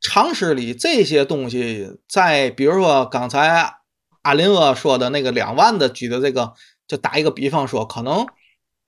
[0.00, 3.76] 常识里这些东西，在比如说刚才
[4.22, 6.54] 阿林哥说的那个两万的举的这个，
[6.88, 8.26] 就打一个比方说，可能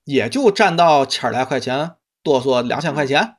[0.03, 3.37] 也就占到千来块钱，多说两千块钱，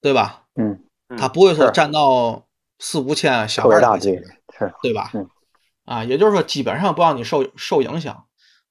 [0.00, 0.44] 对吧？
[0.54, 0.80] 嗯，
[1.10, 2.46] 嗯他不会说占到
[2.78, 4.26] 四五千小特别大比二块钱例，
[4.58, 5.10] 是，对吧？
[5.12, 5.28] 嗯
[5.84, 8.26] 啊，也就是说，基本上不让你受受影响。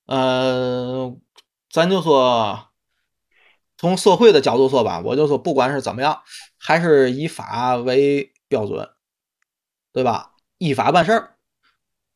[0.06, 1.16] 呃，
[1.70, 2.70] 咱就说
[3.78, 6.24] 从社会的角度说吧，我就说，不管是怎么样，
[6.58, 8.90] 还是以法为标准，
[9.92, 10.32] 对吧？
[10.58, 11.36] 依法办事儿，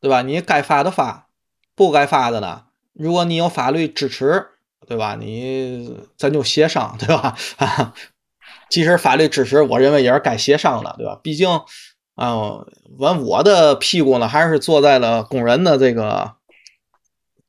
[0.01, 0.21] 对吧？
[0.23, 1.29] 你该发的发，
[1.75, 4.47] 不该发的呢，如果你有法律支持，
[4.87, 5.15] 对吧？
[5.15, 7.37] 你咱就协商，对吧？
[7.57, 7.93] 啊，
[8.69, 11.19] 其实法律支持，我认为也是该协商的，对吧？
[11.21, 11.47] 毕竟。
[12.18, 12.65] 啊，
[12.97, 16.34] 完我的屁股呢，还是坐在了工人的这个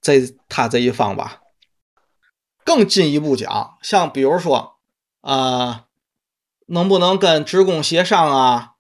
[0.02, 1.40] 这他这一方吧。
[2.64, 4.74] 更进一步讲，像比如说，
[5.22, 5.86] 啊，
[6.66, 8.74] 能不能跟职工协商啊？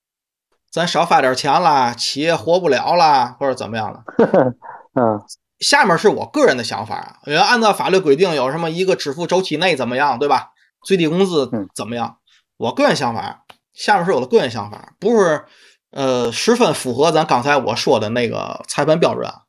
[0.70, 4.54] 咱少发点钱啦，企业活不了啦，或者怎么样的？
[4.94, 5.22] 嗯
[5.58, 10.52] 下面是我个人的想法啊，因为按照法律规定，有什么一个支付周期内怎么样，对吧？
[10.84, 12.18] 最低工资嗯怎么样？
[12.58, 15.46] 我个人想法，下面是我的个人想法，不是。
[15.90, 19.42] 呃，十分符合咱刚才我说的那个裁判标准啊，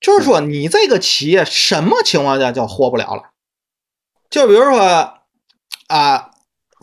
[0.00, 3.30] 就是说你这个企业什么情况下叫活不了了？
[4.28, 5.20] 就比如说
[5.86, 6.30] 啊，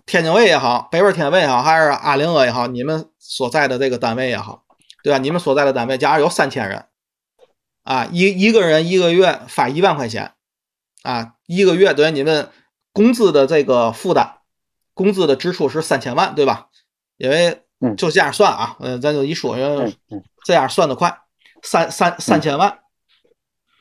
[0.06, 4.64] 天津卫也好，北边天卫也好，还是阿林哥也好，你们所在的这个单位也好，
[5.04, 5.18] 对吧？
[5.18, 6.86] 你们所在的单位，假如有三千人，
[7.84, 10.34] 啊，一一个人一个月发一万块钱，
[11.04, 12.50] 啊，一个月对你们
[12.94, 14.38] 工资的这个负担，
[14.94, 16.70] 工资的支出是三千万，对吧？
[17.18, 21.22] 因为嗯就这样算啊，呃，咱就一说，嗯嗯这样算的快，
[21.62, 22.80] 三三三千万。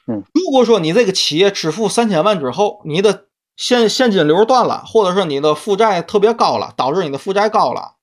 [0.07, 3.27] 嗯，如果说你这个企业支付三千万之后，你的
[3.57, 7.97] 现现金流断了，或者是你的负债特别高了，导致你的负债高了，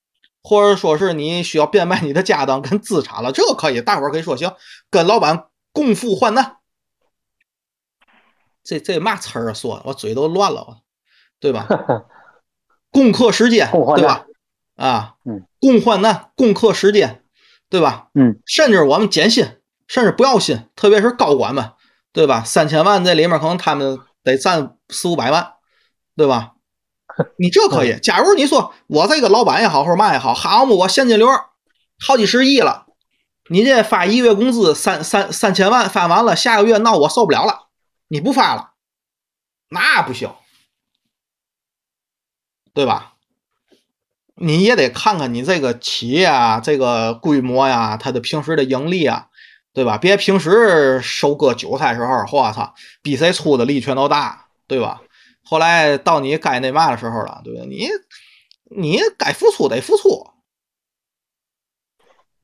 [0.43, 4.53] 或者说是你需要变卖你的家当跟资产了，这个可以，大伙儿可以说行，
[4.89, 6.57] 跟老板共赴患难。
[8.63, 9.53] 这这嘛词儿啊？
[9.53, 10.79] 说的我嘴都乱了，
[11.39, 11.67] 对吧？
[12.91, 14.25] 共克时艰，对吧？
[14.75, 17.23] 啊，嗯，共患难，共克时艰，
[17.71, 18.09] 对吧？
[18.13, 19.57] 嗯，甚至我们减薪，
[19.87, 21.71] 甚至不要薪，特别是高管们，
[22.13, 22.43] 对吧？
[22.43, 25.53] 三千万这里面可能他们得占四五百万，
[26.15, 26.51] 对吧？
[27.39, 27.99] 你这可以。
[27.99, 31.27] 假如你说我这个老板也好，或者嘛也好，好嘛，我现金流
[31.99, 32.85] 好几十亿了，
[33.49, 37.69] 你这发一月工资三三三千万发完了，下个月闹我受不了了，
[38.07, 38.73] 你不发了，
[39.69, 40.31] 那不行，
[42.73, 43.14] 对吧？
[44.35, 49.27] 你也得看看你这个企业啊，这个规模呀，它的平时的盈利啊，
[49.73, 49.97] 对吧？
[49.97, 55.01] 别平时收割韭菜时候，我操，比谁出的力全都大，对吧？
[55.43, 57.63] 后来到你该那嘛的时候了，对吧？
[57.67, 57.87] 你
[58.75, 60.27] 你该付出得付出，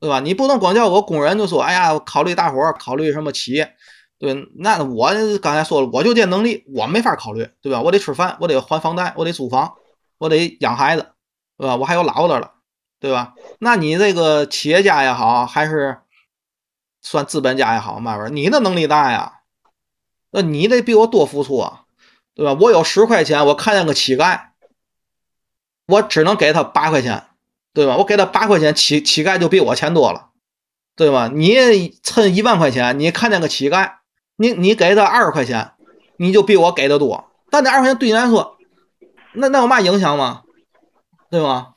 [0.00, 0.20] 对吧？
[0.20, 3.74] 你不能光叫我工人就说，哎呀，考虑大伙儿，考虑什么企业，
[4.18, 5.12] 对，那我
[5.42, 7.82] 刚才说了，我就这能力，我没法考虑，对吧？
[7.82, 9.74] 我得吃饭，我得还房贷，我得租房，
[10.18, 11.08] 我得养孩子，
[11.62, 11.76] 对吧？
[11.76, 12.54] 我还有老的了，
[12.98, 13.34] 对吧？
[13.60, 15.98] 那你这个企业家也好，还是
[17.00, 19.40] 算资本家也好，慢慢你的能力大呀，
[20.32, 21.84] 那你得比我多付出啊，
[22.34, 22.56] 对吧？
[22.60, 24.48] 我有十块钱，我看见个乞丐，
[25.86, 27.26] 我只能给他八块钱。
[27.74, 27.96] 对吧？
[27.96, 30.28] 我给他八块钱，乞乞丐就比我钱多了，
[30.94, 31.30] 对吧？
[31.32, 33.94] 你趁一万块钱，你看见个乞丐，
[34.36, 35.72] 你你给他二十块钱，
[36.18, 37.30] 你就比我给的多。
[37.48, 38.58] 但那二十块钱对你来说，
[39.32, 40.42] 那那有嘛影响吗？
[41.32, 41.68] 对吗？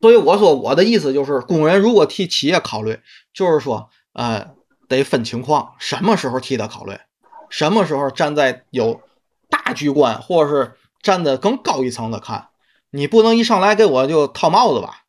[0.00, 2.98] 所以我说我的意思就是，工人如果替企业考虑，
[3.32, 4.56] 就是说，呃，
[4.88, 6.98] 得分情况，什么时候替他考虑，
[7.50, 9.00] 什么时候站在有
[9.48, 12.48] 大局观，或者是站在更高一层的看。
[12.90, 15.04] 你不能一上来给我就套帽子吧，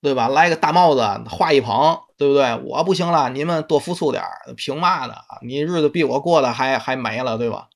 [0.00, 0.28] 对吧？
[0.28, 2.58] 来个大帽子，画一捧，对不对？
[2.64, 5.16] 我不行了，你们多付出点儿凭嘛呢？
[5.42, 7.68] 你日子比我过得还还美了，对吧？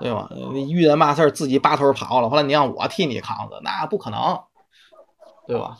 [0.00, 0.28] 对吧？
[0.30, 4.40] 你遇见嘛事儿自己拔腿跑了，后来你让我替你扛着，那不可能，
[5.46, 5.76] 对吧？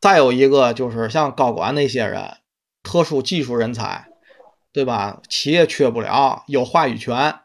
[0.00, 2.38] 再有一个就是像高管那些人，
[2.82, 4.08] 特殊技术人才，
[4.72, 5.20] 对吧？
[5.28, 7.38] 企业缺不了，有话语权。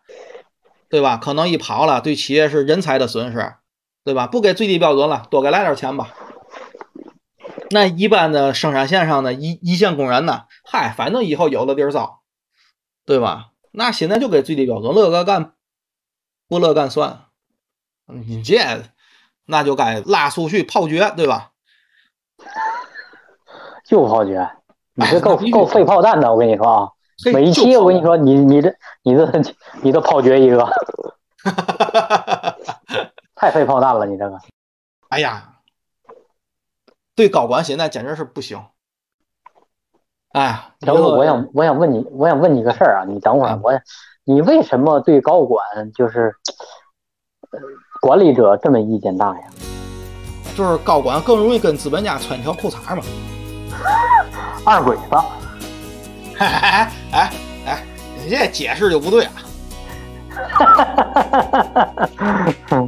[0.90, 1.18] 对吧？
[1.18, 3.56] 可能一跑了，对企业是人才的损失，
[4.06, 4.26] 对吧？
[4.26, 6.14] 不给最低标准了，多给来点钱吧。
[7.72, 10.46] 那一般的生产线上的一一线工人呢？
[10.64, 12.22] 嗨，反正以后有的地儿招，
[13.06, 13.50] 对吧？
[13.78, 15.54] 那现在就给最低标准，乐个干，
[16.48, 17.26] 不乐干算。
[18.08, 18.58] 你这
[19.46, 21.52] 那就该拉出去炮决，对吧？
[23.86, 24.50] 就炮决，
[24.96, 26.90] 你这够 够废炮弹的，我跟你说啊。
[27.32, 29.26] 每一期我跟你说，你你这你这
[29.84, 30.68] 你这炮决一个，
[33.36, 34.40] 太费炮弹了，你这个。
[35.10, 35.60] 哎呀，
[37.16, 38.60] 对高管现在简直是不行。
[40.38, 43.74] 哎，小哥，我想我想问你，我想问你个事儿啊，你等会儿，我
[44.24, 45.66] 你为什么对高管
[45.96, 46.32] 就是
[48.00, 49.42] 管理者这么意见大呀？
[50.56, 53.02] 就是高管更容易跟资本家穿一条裤衩嘛。
[54.64, 55.02] 二鬼子。
[56.38, 57.32] 哎哎
[57.66, 57.84] 哎，
[58.24, 59.32] 你这解释就不对了。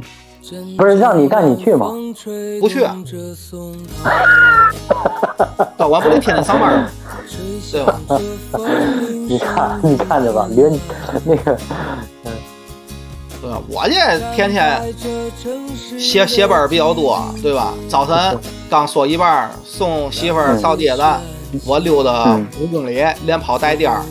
[0.76, 1.88] 不是让你干你去吗？
[2.60, 2.84] 不去。
[2.86, 2.96] 啊
[5.76, 6.88] 高管不得天天上班吗？
[7.72, 8.00] 对吧？
[9.28, 10.70] 你看，你看着吧，连
[11.24, 11.58] 那个，
[12.24, 12.32] 嗯，
[13.40, 13.60] 对吧？
[13.68, 13.94] 我这
[14.34, 14.94] 天天
[15.98, 17.72] 歇歇班比较多，对吧？
[17.88, 21.02] 早晨刚说一半，送媳妇儿扫街子。
[21.66, 24.02] 我溜达五公里，连跑带颠儿，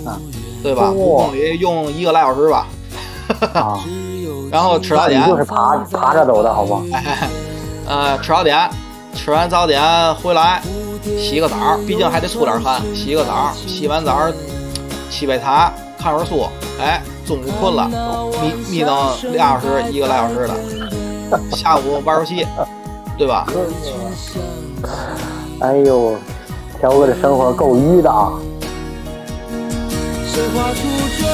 [0.62, 0.92] 对吧？
[0.92, 2.68] 五公里用一个来小时吧。
[4.52, 6.84] 然后吃早点， 就是爬爬着走的好不？
[7.88, 8.70] 呃，吃早点，
[9.22, 9.84] 吃完早点
[10.16, 10.62] 回来
[11.20, 12.82] 洗个澡，毕竟还得出点汗。
[12.96, 14.32] 洗个澡，洗完澡
[15.12, 16.48] 沏杯茶，看会儿书。
[16.80, 17.90] 哎，中午困了，
[18.42, 18.96] 眯眯瞪
[19.34, 20.58] 俩小时，一个来小时的。
[21.52, 22.48] 下午玩游戏，
[23.18, 23.46] 对吧？
[25.60, 26.18] 哎呦。
[26.82, 28.32] 小哥的生活够鱼的啊！
[30.26, 30.80] 谁画出
[31.20, 31.28] 这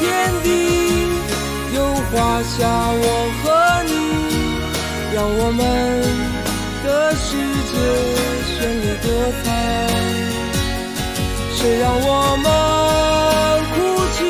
[0.00, 0.48] 天地，
[1.72, 2.66] 又画下
[2.98, 3.06] 我
[3.38, 3.44] 和
[3.84, 3.94] 你，
[5.14, 5.62] 让我们
[6.84, 7.74] 的世界
[8.44, 9.08] 绚丽多
[9.42, 9.44] 彩。
[11.54, 12.46] 谁让我们
[13.72, 13.74] 哭
[14.12, 14.20] 泣，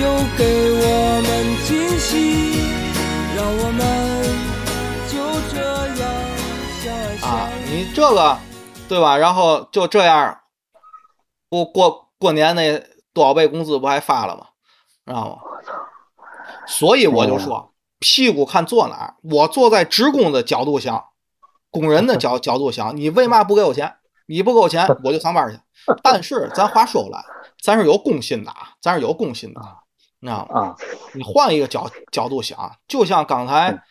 [0.00, 0.02] 又
[0.38, 0.40] 给
[0.80, 0.86] 我
[1.26, 1.28] 们
[1.66, 2.08] 惊喜，
[3.36, 3.82] 让我们
[5.10, 5.12] 就
[5.50, 5.54] 这
[6.00, 6.02] 样
[6.80, 8.38] 相爱相啊，你这个。
[8.86, 9.16] 对吧？
[9.16, 10.40] 然后就这样，
[11.48, 12.78] 不过过年那
[13.14, 14.46] 多少倍工资不还发了吗？
[15.06, 15.38] 知道吗？
[16.66, 19.14] 所以我就说，屁股看坐哪儿。
[19.22, 21.02] 我坐在职工的角度想，
[21.74, 23.92] 工人的角角度想，你为嘛不给我钱？
[24.26, 25.58] 你不给我钱，我就上班去。
[26.04, 27.22] 但是咱话说回来，
[27.60, 29.60] 咱是有公心的啊，咱是有公心的，
[30.20, 30.76] 你知道吗？
[31.14, 33.82] 你换一个角角度想，就像刚才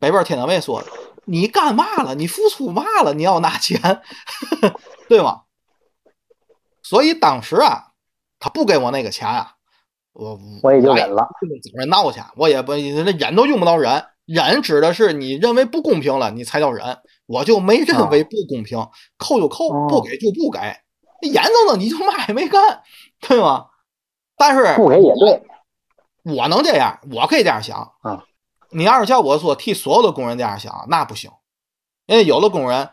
[0.00, 0.88] 北边天津卫说的。
[1.24, 2.14] 你干嘛了？
[2.14, 3.14] 你付出嘛了？
[3.14, 4.02] 你要拿钱，
[5.08, 5.42] 对吗？
[6.82, 7.92] 所以当时啊，
[8.40, 9.52] 他不给我那个钱啊，
[10.14, 11.28] 我我也就忍了，
[11.62, 16.98] 找人闹去，我也不那忍都用不着忍，忍指的是你认为不公平了，你才叫忍。
[17.28, 18.78] 我就没认为不公平，
[19.18, 20.58] 扣就扣，不给就不给，
[21.28, 22.82] 眼睁睁你就嘛也没干，
[23.20, 23.66] 对吗？
[24.36, 25.42] 但是不给也对，
[26.34, 28.24] 我能这样，我可以这样想啊。
[28.70, 31.30] 你要是叫我说替所有的工人这样想，那不行，
[32.06, 32.88] 因为有的工人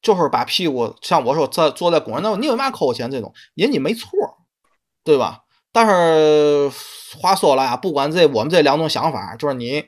[0.00, 3.10] 就是把屁股像我说在坐在工人那，你为嘛扣我钱？
[3.10, 4.10] 这种人家没错，
[5.04, 5.44] 对吧？
[5.72, 6.70] 但是
[7.20, 9.84] 话说了呀，不管这我们这两种想法，就是你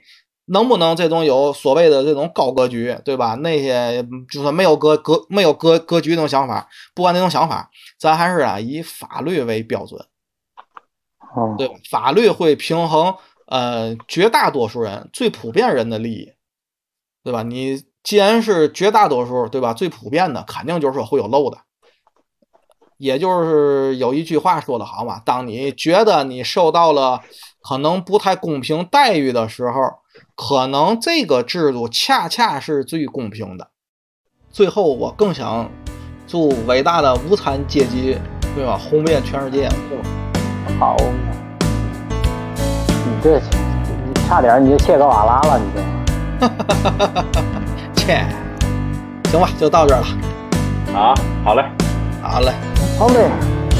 [0.46, 3.34] 能不能这种有所谓的这种高格局，对吧？
[3.36, 10.00] 那些就算没有格格没有格格局那种想法，不管那种想法，咱还是啊以法律为标准，
[11.34, 11.74] 哦，对吧？
[11.90, 13.14] 法律会平衡
[13.46, 16.32] 呃绝大多数人最普遍人的利益，
[17.24, 17.42] 对吧？
[17.42, 19.74] 你既然是绝大多数，对吧？
[19.74, 21.58] 最普遍的肯定就是说会有漏的。
[22.98, 27.20] 也就是有一句话说的好嘛，当你觉得你受到了
[27.60, 29.82] 可能不太公平待遇的时候，
[30.34, 33.68] 可能这个制度恰恰是最公平的。
[34.50, 35.70] 最后，我更想
[36.26, 38.18] 祝伟大的无产阶级，
[38.54, 39.68] 对吧，红遍全世界。
[40.78, 40.96] 好，
[42.08, 45.82] 你这你差点你就切格瓦拉了，你这。
[47.94, 48.26] 切，
[49.30, 50.06] 行吧，就到这儿了。
[50.98, 51.14] 啊，
[51.44, 51.64] 好嘞，
[52.22, 52.52] 好嘞。
[52.98, 53.30] 好嘞，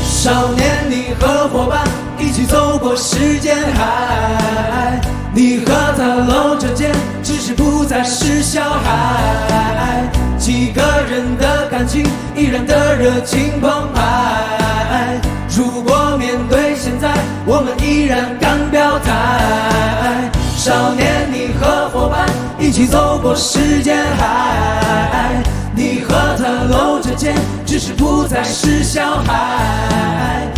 [0.04, 5.00] 少年，你和伙伴一起走过时间海，
[5.36, 5.66] 你和
[5.98, 6.90] 他搂着肩，
[7.22, 10.08] 只是不再是小孩。
[10.38, 10.80] 几个
[11.10, 15.20] 人的感情依然的热情澎湃。
[15.54, 17.12] 如果面对现在，
[17.44, 20.30] 我们依然敢表态。
[20.56, 22.26] 少年，你和伙伴
[22.58, 25.42] 一起走过时间海，
[25.74, 27.34] 你和他搂着肩，
[27.66, 30.48] 只是不再是小孩。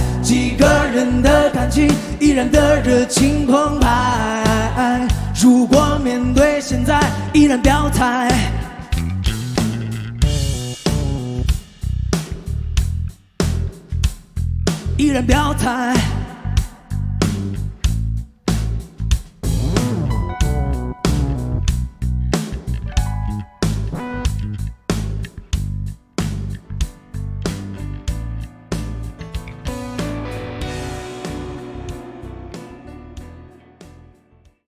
[0.59, 1.89] 个人的感情
[2.19, 5.07] 依然的热情澎湃。
[5.41, 7.01] 如果面对现在，
[7.33, 8.29] 依然表态。
[14.97, 15.95] 依然表态。